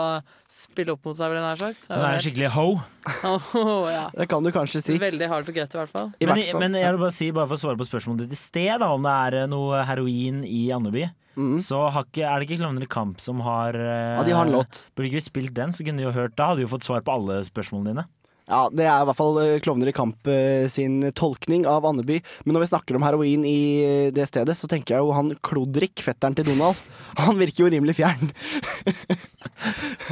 spille 0.51 0.95
opp 0.95 1.09
mot 1.09 1.17
seg, 1.19 1.33
vil 1.33 1.43
nær 1.43 1.59
sagt. 1.59 1.89
Hun 1.91 1.99
er 1.99 2.15
en 2.21 2.23
skikkelig 2.23 2.53
ho. 2.55 2.67
Oh, 3.59 3.89
ja. 3.91 4.05
Det 4.15 4.29
kan 4.31 4.47
du 4.47 4.53
kanskje 4.55 4.81
si. 4.85 4.95
Veldig 5.03 5.27
hard 5.29 5.49
to 5.49 5.53
get, 5.57 5.75
i 5.75 5.81
hvert 5.81 5.91
fall. 5.93 6.13
I 6.21 6.25
Men, 6.29 6.37
hvert 6.39 6.51
fall. 6.53 6.61
men 6.63 6.79
jeg 6.79 6.95
vil 6.95 7.03
bare 7.03 7.15
si, 7.19 7.29
bare 7.35 7.51
for 7.51 7.59
å 7.59 7.63
svare 7.65 7.81
på 7.83 7.89
spørsmålet 7.89 8.25
ditt 8.29 8.37
i 8.37 8.41
sted, 8.41 8.79
da, 8.81 8.93
om 8.95 9.03
det 9.05 9.13
er 9.27 9.37
eh, 9.43 9.49
noe 9.51 9.83
heroin 9.91 10.43
i 10.47 10.65
Andeby, 10.77 11.11
Mm. 11.35 11.57
så 11.59 11.81
har 11.91 12.05
ikke, 12.07 12.23
er 12.31 12.39
det 12.39 12.47
ikke 12.47 12.61
Klovner 12.61 12.85
i 12.87 12.87
kamp 12.87 13.19
som 13.19 13.41
har 13.43 13.75
eh, 13.75 14.13
Ja, 14.15 14.23
de 14.23 14.35
har 14.39 14.47
en 14.47 14.53
låt. 14.55 14.85
Burde 14.95 15.09
ikke 15.09 15.19
vi 15.19 15.23
spilt 15.27 15.51
den, 15.57 15.73
så 15.75 15.83
kunne 15.83 15.99
de 15.99 16.05
jo 16.07 16.13
hørt 16.15 16.37
Da 16.39 16.47
hadde 16.53 16.61
de 16.61 16.69
jo 16.69 16.71
fått 16.71 16.87
svar 16.87 17.03
på 17.03 17.11
alle 17.11 17.41
spørsmålene 17.43 17.91
dine. 17.91 18.05
Ja, 18.45 18.69
Det 18.69 18.85
er 18.85 19.01
i 19.01 19.07
hvert 19.09 19.17
fall 19.17 19.39
eh, 19.41 19.55
Klovner 19.65 19.89
i 19.89 19.95
kamp 19.97 20.29
eh, 20.29 20.67
sin 20.69 20.99
tolkning 21.17 21.65
av 21.69 21.87
Andeby. 21.89 22.19
Men 22.45 22.57
når 22.57 22.65
vi 22.67 22.71
snakker 22.75 22.99
om 22.99 23.07
heroin 23.07 23.45
i 23.49 23.59
eh, 23.85 24.09
det 24.13 24.27
stedet, 24.29 24.57
så 24.59 24.69
tenker 24.69 24.97
jeg 24.99 25.07
jo 25.07 25.15
han 25.17 25.33
Klodrik, 25.45 26.03
fetteren 26.05 26.37
til 26.37 26.45
Donald, 26.51 26.77
han 27.25 27.41
virker 27.41 27.65
jo 27.65 27.71
rimelig 27.73 27.97
fjern. 28.03 28.35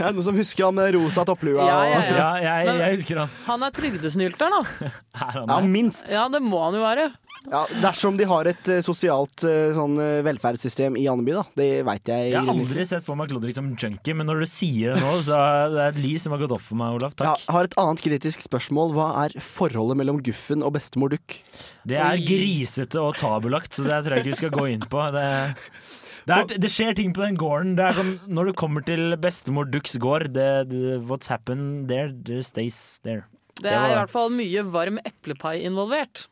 er 0.01 0.07
det 0.07 0.15
noen 0.17 0.27
som 0.31 0.39
husker 0.39 0.69
han 0.69 0.79
med 0.79 0.95
rosa 0.97 1.27
topplua? 1.29 1.67
Ja, 1.69 1.83
ja, 1.91 2.01
Ja, 2.13 2.31
jeg, 2.65 2.79
jeg 2.81 3.01
husker 3.03 3.23
han. 3.25 3.37
Han 3.51 3.69
er 3.69 3.77
trygdesnylter, 3.77 4.57
da. 4.57 4.91
Er 5.23 5.37
han 5.43 5.53
Ja, 5.53 5.61
minst. 5.69 6.09
Ja, 6.09 6.25
det 6.33 6.41
må 6.45 6.65
han 6.65 6.79
jo 6.81 6.87
være. 6.87 7.11
Ja, 7.51 7.65
dersom 7.83 8.17
de 8.19 8.27
har 8.29 8.47
et 8.47 8.69
eh, 8.71 8.83
sosialt 8.85 9.43
eh, 9.49 9.73
sånn 9.75 9.97
eh, 10.01 10.21
velferdssystem 10.27 10.95
i 11.01 11.09
Andeby, 11.11 11.35
da. 11.35 11.43
Det 11.59 11.69
veit 11.87 12.11
jeg. 12.13 12.29
Jeg 12.31 12.39
har 12.39 12.53
aldri 12.53 12.85
sett 12.87 13.05
for 13.07 13.19
meg 13.19 13.33
Klodrik 13.33 13.57
som 13.57 13.73
junkie, 13.75 14.15
men 14.15 14.29
når 14.31 14.45
du 14.45 14.49
sier 14.51 14.95
det 14.95 15.03
nå, 15.03 15.17
så 15.27 15.39
er 15.41 15.75
det 15.75 15.87
et 15.89 15.99
lys 16.05 16.27
som 16.27 16.37
har 16.37 16.43
gått 16.45 16.55
opp 16.55 16.63
for 16.65 16.79
meg, 16.79 16.99
Olav. 17.01 17.17
Takk. 17.19 17.33
Ja, 17.33 17.57
har 17.57 17.69
et 17.69 17.75
annet 17.83 18.05
kritisk 18.05 18.45
spørsmål. 18.45 18.95
Hva 18.95 19.09
er 19.25 19.35
forholdet 19.43 19.99
mellom 19.99 20.23
Guffen 20.23 20.63
og 20.63 20.77
bestemor 20.77 21.11
Duck? 21.17 21.41
Det 21.89 21.99
er 21.99 22.15
Oi. 22.15 22.23
grisete 22.29 23.03
og 23.03 23.19
tabulagt, 23.19 23.75
så 23.75 23.89
det 23.89 23.99
tror 24.05 24.17
jeg 24.17 24.25
ikke 24.25 24.35
vi 24.35 24.41
skal 24.45 24.55
gå 24.55 24.69
inn 24.77 24.87
på. 24.87 25.05
Det, 25.17 25.29
det, 26.31 26.39
er, 26.39 26.59
det 26.63 26.71
skjer 26.71 26.95
ting 26.99 27.11
på 27.17 27.27
den 27.27 27.39
gården. 27.41 27.75
Det 27.81 27.89
er 27.89 27.99
sånn, 27.99 28.17
når 28.31 28.53
du 28.53 28.59
kommer 28.63 28.87
til 28.87 29.17
bestemor 29.21 29.67
Ducks 29.73 29.99
gård, 29.99 30.31
det, 30.37 30.51
det, 30.71 31.01
what's 31.11 31.33
happened 31.33 31.91
there, 31.91 32.15
there 32.23 32.47
stays 32.47 33.01
there. 33.03 33.27
Det 33.59 33.67
Det 33.67 33.75
er 33.77 33.91
i 33.93 33.99
hvert 33.99 34.11
fall 34.15 34.31
mye 34.33 34.63
varm 34.73 35.03
eplepai 35.03 35.59
involvert. 35.67 36.29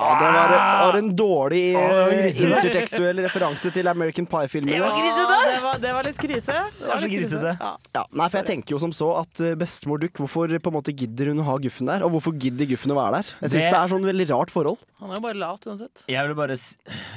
Ja, 0.00 0.10
det 0.16 0.28
var, 0.32 0.52
var 0.80 0.96
en 0.98 1.10
dårlig 1.16 1.62
Å, 1.76 1.82
eh, 2.08 2.38
intertekstuell 2.40 3.20
referanse 3.26 3.72
til 3.74 3.90
American 3.90 4.26
Pie-filmene. 4.30 4.78
Det, 4.80 5.58
var, 5.64 5.80
det 5.82 5.92
var 5.92 6.06
litt 6.08 6.20
krise. 6.20 6.56
Det 6.78 6.88
var 6.88 6.96
så 7.02 7.04
litt 7.04 7.14
grisete. 7.18 7.52
Ja. 7.60 7.72
Ja, 7.98 8.04
nei, 8.16 8.28
for 8.32 8.40
jeg 8.40 8.48
tenker 8.48 8.76
jo 8.76 8.80
som 8.80 8.94
så 8.96 9.10
at 9.20 9.42
eh, 9.44 9.52
bestemor 9.60 10.00
Duck, 10.00 10.16
hvorfor 10.22 10.48
på 10.56 10.72
en 10.72 10.76
måte 10.78 10.94
gidder 10.96 11.32
hun 11.34 11.42
å 11.44 11.46
ha 11.50 11.58
Guffen 11.60 11.90
der? 11.90 12.04
Og 12.06 12.14
hvorfor 12.16 12.32
gidder 12.40 12.68
Guffen 12.70 12.94
å 12.94 12.96
være 12.98 13.20
der? 13.20 13.34
Jeg 13.42 13.52
syns 13.52 13.58
Det- 13.60 13.66
det... 13.74 13.80
er 13.82 13.92
sånn 13.92 14.08
veldig 14.08 14.28
rart 14.32 14.54
forhold. 14.54 14.80
Han 15.00 15.12
er 15.12 15.16
jo 15.16 15.24
bare 15.24 15.38
lat 15.40 15.64
uansett. 15.68 16.02
Jeg 16.12 16.28
vil 16.28 16.36
bare 16.36 16.56
si 16.60 16.74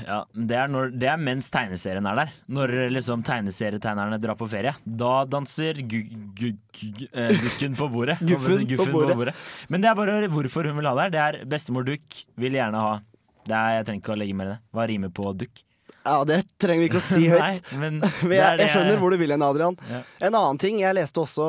ja, 0.08 0.20
det, 0.36 0.56
er 0.56 0.70
når, 0.72 0.92
det 1.00 1.10
er 1.12 1.18
mens 1.20 1.50
tegneserien 1.52 2.06
er 2.08 2.20
der. 2.22 2.30
Når 2.56 2.72
liksom 2.96 3.24
tegneserietegnerne 3.28 4.20
drar 4.24 4.38
på 4.40 4.48
ferie. 4.52 4.72
Da 4.84 5.14
danser 5.28 5.80
gu, 5.88 6.00
gu, 6.40 6.52
gu, 6.80 7.08
eh, 7.12 7.34
dukken 7.44 7.76
på 7.80 7.88
bordet. 7.92 8.20
Guffen 8.30 8.68
Guffen 8.68 8.92
på 8.96 9.08
bordet. 9.12 9.36
Men 9.72 9.84
det 9.84 9.92
er 9.92 9.98
bare 10.00 10.20
hvorfor 10.32 10.68
hun 10.72 10.80
vil 10.80 10.88
ha 10.92 10.96
der. 11.04 11.12
Det 11.14 11.24
er 11.24 11.40
bestemor 11.56 11.88
Duck 11.88 12.24
vil 12.40 12.56
gjerne 12.60 12.73
ha. 12.82 12.96
Det 13.44 13.54
er, 13.54 13.78
jeg 13.78 13.86
trenger 13.90 14.02
ikke 14.04 14.16
å 14.16 14.20
legge 14.22 14.36
mer 14.40 14.50
i 14.50 14.54
det. 14.56 14.60
Hva 14.74 14.88
rimer 14.88 15.12
på 15.14 15.34
dukk? 15.36 15.62
Ja, 16.04 16.18
det 16.28 16.42
trenger 16.60 16.84
vi 16.84 16.88
ikke 16.90 17.00
å 17.00 17.06
si 17.06 17.28
høyt. 17.32 17.40
Nei, 17.44 17.80
men 17.80 18.00
jeg, 18.38 18.60
jeg 18.64 18.72
skjønner 18.74 19.00
hvor 19.00 19.14
du 19.14 19.18
vil 19.22 19.32
hen, 19.36 19.44
Adrian. 19.46 19.78
Ja. 19.92 20.02
En 20.28 20.36
annen 20.40 20.60
ting, 20.60 20.80
jeg 20.84 20.96
leste 20.98 21.22
også 21.24 21.46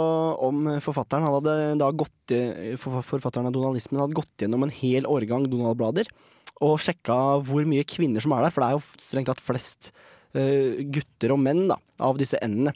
om 0.46 0.66
forfatteren. 0.84 1.26
Han 1.26 1.38
hadde 1.40 1.56
da 1.80 1.90
gått, 1.94 2.34
i- 2.34 2.74
Forfatteren 2.78 3.48
av 3.50 3.54
Donalismen 3.56 4.02
hadde 4.02 4.18
gått 4.18 4.44
gjennom 4.44 4.66
en 4.66 4.74
hel 4.74 5.08
årgang 5.10 5.48
Donald-blader 5.50 6.10
og 6.62 6.76
sjekka 6.78 7.14
hvor 7.42 7.64
mye 7.66 7.82
kvinner 7.88 8.22
som 8.22 8.30
er 8.36 8.44
der, 8.46 8.52
for 8.54 8.62
det 8.62 8.68
er 8.68 8.76
jo 8.76 9.02
strengt 9.02 9.26
tatt 9.26 9.40
flest 9.42 9.88
uh, 10.38 10.78
gutter 10.94 11.34
og 11.34 11.40
menn 11.42 11.64
da, 11.72 11.80
av 11.98 12.14
disse 12.20 12.38
endene. 12.38 12.70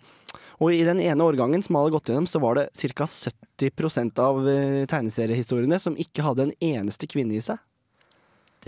Og 0.59 0.75
i 0.75 0.81
den 0.83 0.99
ene 0.99 1.23
årgangen 1.23 1.63
som 1.63 1.79
hadde 1.79 1.93
gått 1.95 2.11
gjennom, 2.11 2.27
så 2.27 2.41
var 2.43 2.59
det 2.59 2.65
ca. 2.75 3.07
70 3.07 4.19
av 4.19 4.41
eh, 4.51 4.83
tegneseriehistoriene 4.91 5.79
som 5.79 5.95
ikke 5.95 6.25
hadde 6.27 6.49
en 6.49 6.55
eneste 6.59 7.07
kvinne 7.11 7.37
i 7.39 7.43
seg. 7.45 7.63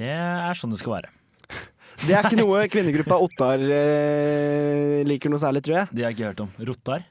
Det 0.01 0.09
er 0.17 0.57
sånn 0.59 0.73
det 0.73 0.81
skal 0.81 0.97
være. 0.99 1.11
Det 2.07 2.15
er 2.17 2.25
ikke 2.25 2.39
noe 2.41 2.63
kvinnegruppa 2.73 3.19
Ottar 3.21 3.61
eh, 3.61 5.03
liker 5.05 5.29
noe 5.33 5.41
særlig, 5.43 5.61
tror 5.67 5.77
jeg. 5.83 5.91
De 5.93 6.05
har 6.05 6.15
jeg 6.15 6.17
ikke 6.17 6.29
hørt 6.31 6.41
om. 6.47 6.51
Rottar? 6.71 7.03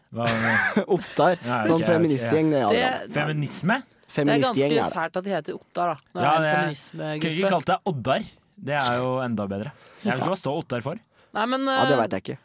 Ottar. 0.98 1.36
Nei, 1.46 1.60
Sånn 1.70 1.76
ok, 1.84 1.86
feministgjeng, 1.86 2.50
det. 2.56 2.64
Det, 2.74 2.82
Adrian. 2.88 3.14
feminisme? 3.14 3.78
det 4.10 4.24
er 4.26 4.42
ganske 4.42 4.70
er 4.74 4.90
sært 4.90 5.20
at 5.22 5.28
de 5.28 5.34
heter 5.36 5.60
Ottar, 5.60 5.92
da. 5.94 6.10
Når 6.18 6.26
Ja, 6.26 6.32
det 6.34 6.40
er 6.40 6.42
det 6.42 6.50
en 6.50 6.58
er- 6.58 6.66
Kunne 6.66 7.14
ikke 7.14 7.30
feminismegruppe. 7.30 7.52
kalt 7.54 7.70
deg 7.70 7.92
Oddar. 7.94 8.26
Det 8.70 8.76
er 8.82 8.98
jo 9.04 9.12
enda 9.24 9.46
bedre. 9.54 9.72
Jeg 10.02 10.10
vet 10.10 10.20
ikke 10.24 10.32
hva 10.34 10.40
står 10.42 10.58
Ottar 10.64 10.82
for. 10.90 11.04
Nei, 11.38 11.46
men 11.54 11.68
Ja, 11.70 11.84
det 11.86 11.94
eh, 11.94 12.02
veit 12.02 12.16
jeg 12.18 12.24
ikke. 12.26 12.38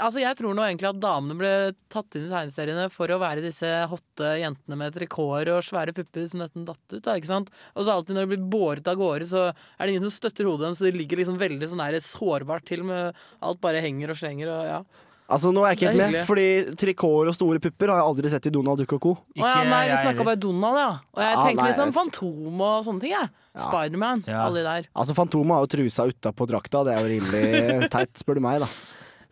Altså, 0.00 0.20
jeg 0.22 0.36
tror 0.38 0.56
nå 0.56 0.64
egentlig 0.66 0.88
at 0.90 0.98
damene 1.02 1.36
ble 1.38 1.52
tatt 1.92 2.16
inn 2.18 2.26
i 2.26 2.32
tegneseriene 2.32 2.88
for 2.92 3.12
å 3.14 3.18
være 3.22 3.44
disse 3.44 3.68
hotte 3.90 4.32
jentene 4.40 4.78
med 4.80 4.94
trikoter 4.96 5.52
og 5.54 5.64
svære 5.66 5.94
pupper 5.96 6.26
som 6.30 6.42
nesten 6.42 6.66
datt 6.68 6.82
ut. 6.96 7.02
Da, 7.06 7.14
ikke 7.20 7.30
sant? 7.30 7.50
Og 7.74 7.86
så 7.86 7.94
alltid 7.94 8.16
når 8.18 8.26
de 8.26 8.32
blir 8.34 8.46
båret 8.56 8.90
av 8.90 8.98
gårde, 9.00 9.28
så 9.30 9.48
er 9.52 9.82
det 9.86 9.94
ingen 9.96 10.06
som 10.08 10.16
støtter 10.18 10.48
hodet 10.50 10.66
dem, 10.68 10.78
så 10.78 10.88
de 10.88 10.96
ligger 10.98 11.22
liksom 11.22 11.38
veldig 11.40 11.70
sånn 11.72 11.82
der 11.84 11.98
sårbart 12.02 12.66
til 12.68 12.82
med 12.86 13.16
alt 13.40 13.60
bare 13.62 13.82
henger 13.84 14.12
og 14.14 14.18
slenger 14.22 14.52
og 14.52 14.70
ja. 14.74 14.80
Altså, 15.26 15.50
nå 15.50 15.64
er 15.66 15.72
jeg 15.72 15.78
ikke 15.80 15.90
helt 15.90 16.12
med, 16.14 16.20
fordi 16.28 16.42
trikoter 16.78 17.28
og 17.32 17.34
store 17.34 17.58
pupper 17.58 17.90
har 17.90 17.98
jeg 17.98 18.10
aldri 18.12 18.30
sett 18.30 18.44
i 18.46 18.50
Donald 18.54 18.78
Duck 18.78 18.92
og 18.94 19.00
co. 19.02 19.14
Å 19.34 19.40
ja, 19.42 19.64
nei, 19.66 19.80
vi 19.90 19.96
snakka 19.98 20.26
bare 20.28 20.38
Donald, 20.38 20.78
ja. 20.78 20.92
Og 21.16 21.22
jeg 21.24 21.32
Ja, 21.34 21.40
tenkte 21.42 21.64
nei, 21.64 21.70
liksom 21.72 21.94
Fantom 21.96 22.60
og 22.62 22.76
sånne 22.86 23.02
ting, 23.02 23.10
Ja. 23.16 23.24
Spiderman, 23.58 24.22
Ja. 24.28 24.44
alle 24.44 24.60
de 24.60 24.66
der. 24.68 24.86
Altså, 24.94 25.16
Fantomet 25.18 25.56
har 25.56 25.64
jo 25.66 25.72
trusa 25.74 26.06
utapå 26.06 26.46
drakta, 26.46 26.84
det 26.86 26.94
er 26.94 27.02
jo 27.02 27.10
rimelig 27.10 27.90
teit, 27.90 28.12
spør 28.22 28.38
du 28.38 28.40
meg, 28.46 28.60
da. 28.62 28.70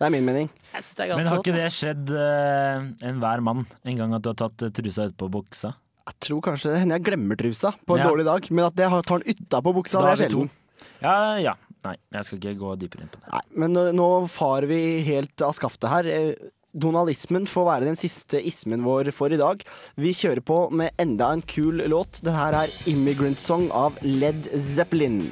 Det 0.04 0.10
er 0.10 0.12
min 0.12 0.26
mening. 0.26 0.48
Jeg 0.74 0.82
synes 0.84 0.96
det 0.98 1.04
er 1.06 1.16
Men 1.16 1.28
har 1.32 1.38
ikke 1.40 1.52
det 1.56 1.68
skjedd 1.72 2.10
uh, 2.12 3.08
enhver 3.08 3.40
mann 3.46 3.62
en 3.88 3.96
gang 4.02 4.12
at 4.18 4.24
du 4.24 4.28
har 4.34 4.36
tatt 4.36 4.64
eh, 4.66 4.72
trusa 4.76 5.06
utpå 5.08 5.30
buksa? 5.32 5.70
Jeg 6.04 6.16
tror 6.26 6.42
kanskje 6.44 6.74
det 6.74 6.80
hender 6.82 6.98
jeg 7.00 7.06
glemmer 7.06 7.38
trusa 7.40 7.70
på 7.88 7.96
en 7.96 8.02
Ja. 8.02 8.08
dårlig 8.10 8.26
dag, 8.28 8.48
men 8.52 8.66
at 8.66 8.76
jeg 8.76 9.04
tar 9.08 9.22
den 9.24 9.32
utapå 9.32 9.72
buksa, 9.78 10.02
Da 10.02 10.10
det 10.10 10.12
er 10.12 10.28
sjelden. 10.28 10.50
Ja, 11.00 11.14
ja. 11.40 11.54
Nei, 11.86 11.94
jeg 12.12 12.26
skal 12.26 12.38
ikke 12.42 12.52
gå 12.60 12.74
dypere 12.82 13.06
inn 13.06 13.12
på 13.14 13.22
det. 13.22 13.32
Nei, 13.32 13.40
men 13.62 13.72
nå, 13.72 13.86
nå 13.96 14.10
farer 14.28 14.68
vi 14.68 14.82
helt 15.08 15.40
av 15.40 15.56
skaftet 15.56 15.88
her. 15.88 16.04
Eh, 16.04 16.34
Donalismen 16.74 17.46
får 17.46 17.64
være 17.70 17.88
den 17.88 17.96
siste 17.96 18.40
ismen 18.44 18.82
vår 18.84 19.12
for 19.14 19.32
i 19.32 19.38
dag. 19.40 19.62
Vi 19.96 20.12
kjører 20.12 20.42
på 20.44 20.58
med 20.74 20.92
enda 20.98 21.30
en 21.32 21.40
kul 21.40 21.80
låt. 21.88 22.20
Det 22.20 22.34
her 22.34 22.52
er 22.52 22.68
'Immigrant 22.84 23.38
Song' 23.40 23.70
av 23.72 23.96
Led 24.02 24.50
Zeppelin. 24.60 25.22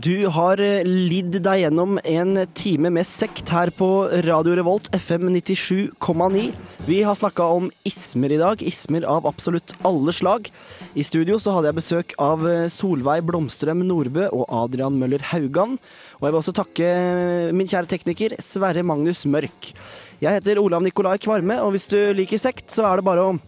Du 0.00 0.22
har 0.32 0.60
eh, 0.62 0.86
lidd 0.86 1.34
deg 1.42 1.64
gjennom 1.64 1.98
en 2.08 2.38
time 2.56 2.92
med 2.94 3.04
sekt 3.04 3.50
her 3.52 3.68
på 3.74 3.88
Radio 4.24 4.54
Revolt 4.56 4.86
FM 4.94 5.26
97,9. 5.34 6.44
Vi 6.86 7.00
har 7.04 7.18
snakka 7.18 7.48
om 7.58 7.66
ismer 7.84 8.32
i 8.32 8.38
dag, 8.40 8.62
ismer 8.64 9.04
av 9.04 9.26
absolutt 9.28 9.74
alle 9.84 10.14
slag. 10.16 10.48
I 10.94 11.04
studio 11.04 11.36
så 11.42 11.56
hadde 11.56 11.68
jeg 11.68 11.78
besøk 11.80 12.14
av 12.22 12.46
eh, 12.48 12.68
Solveig 12.72 13.26
Blomstrøm 13.28 13.82
Nordbø 13.90 14.30
og 14.30 14.46
Adrian 14.62 14.96
Møller 14.96 15.26
Haugan. 15.34 15.76
Og 16.20 16.24
jeg 16.24 16.30
vil 16.30 16.40
også 16.40 16.58
takke 16.62 16.92
eh, 16.94 17.52
min 17.52 17.68
kjære 17.68 17.90
tekniker 17.90 18.38
Sverre 18.40 18.86
Magnus 18.86 19.26
Mørk. 19.28 19.72
Jeg 20.22 20.38
heter 20.38 20.62
Olav 20.62 20.86
Nikolai 20.86 21.18
Kvarme, 21.20 21.58
og 21.60 21.74
hvis 21.74 21.90
du 21.92 21.98
liker 22.16 22.40
sekt, 22.40 22.70
så 22.72 22.88
er 22.88 23.00
det 23.02 23.10
bare 23.10 23.26
å 23.26 23.40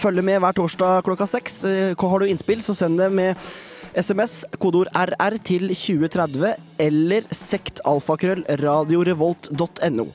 følge 0.00 0.24
med 0.24 0.40
hver 0.40 0.56
torsdag 0.56 1.02
klokka 1.04 1.28
seks. 1.28 1.66
Har 1.98 2.22
du 2.22 2.30
innspill, 2.30 2.62
så 2.64 2.78
send 2.78 3.02
det 3.02 3.10
med 3.12 3.50
SMS, 3.98 4.44
kodeord 4.62 4.90
RR 4.94 5.36
til 5.42 5.70
2030 5.72 6.54
eller 6.80 7.26
sektalfakrøll 7.34 8.44
radiorevolt.no. 8.60 10.06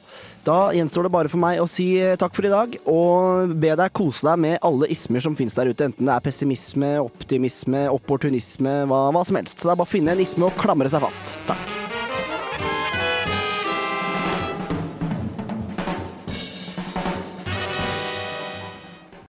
Da 0.45 0.57
gjenstår 0.77 1.07
det 1.07 1.13
bare 1.15 1.29
for 1.31 1.41
meg 1.41 1.57
å 1.57 1.65
si 1.69 1.87
eh, 1.97 2.13
takk 2.21 2.35
for 2.37 2.45
i 2.45 2.51
dag, 2.53 2.75
og 2.85 3.55
be 3.57 3.71
deg 3.79 3.95
kose 3.97 4.27
deg 4.27 4.43
med 4.43 4.59
alle 4.67 4.91
ismer 4.93 5.23
som 5.25 5.37
finnes 5.37 5.57
der 5.57 5.71
ute. 5.71 5.89
Enten 5.89 6.05
det 6.05 6.13
er 6.13 6.27
pessimisme, 6.27 6.91
optimisme, 7.01 7.87
opportunisme, 7.95 8.83
hva, 8.91 9.07
hva 9.15 9.25
som 9.25 9.41
helst. 9.41 9.57
Så 9.57 9.65
det 9.65 9.73
er 9.73 9.81
bare 9.81 9.89
å 9.89 9.95
finne 9.95 10.13
en 10.13 10.21
isme 10.21 10.45
og 10.45 10.61
klamre 10.61 10.91
seg 10.91 11.01
fast. 11.07 11.35
Takk. 11.49 11.84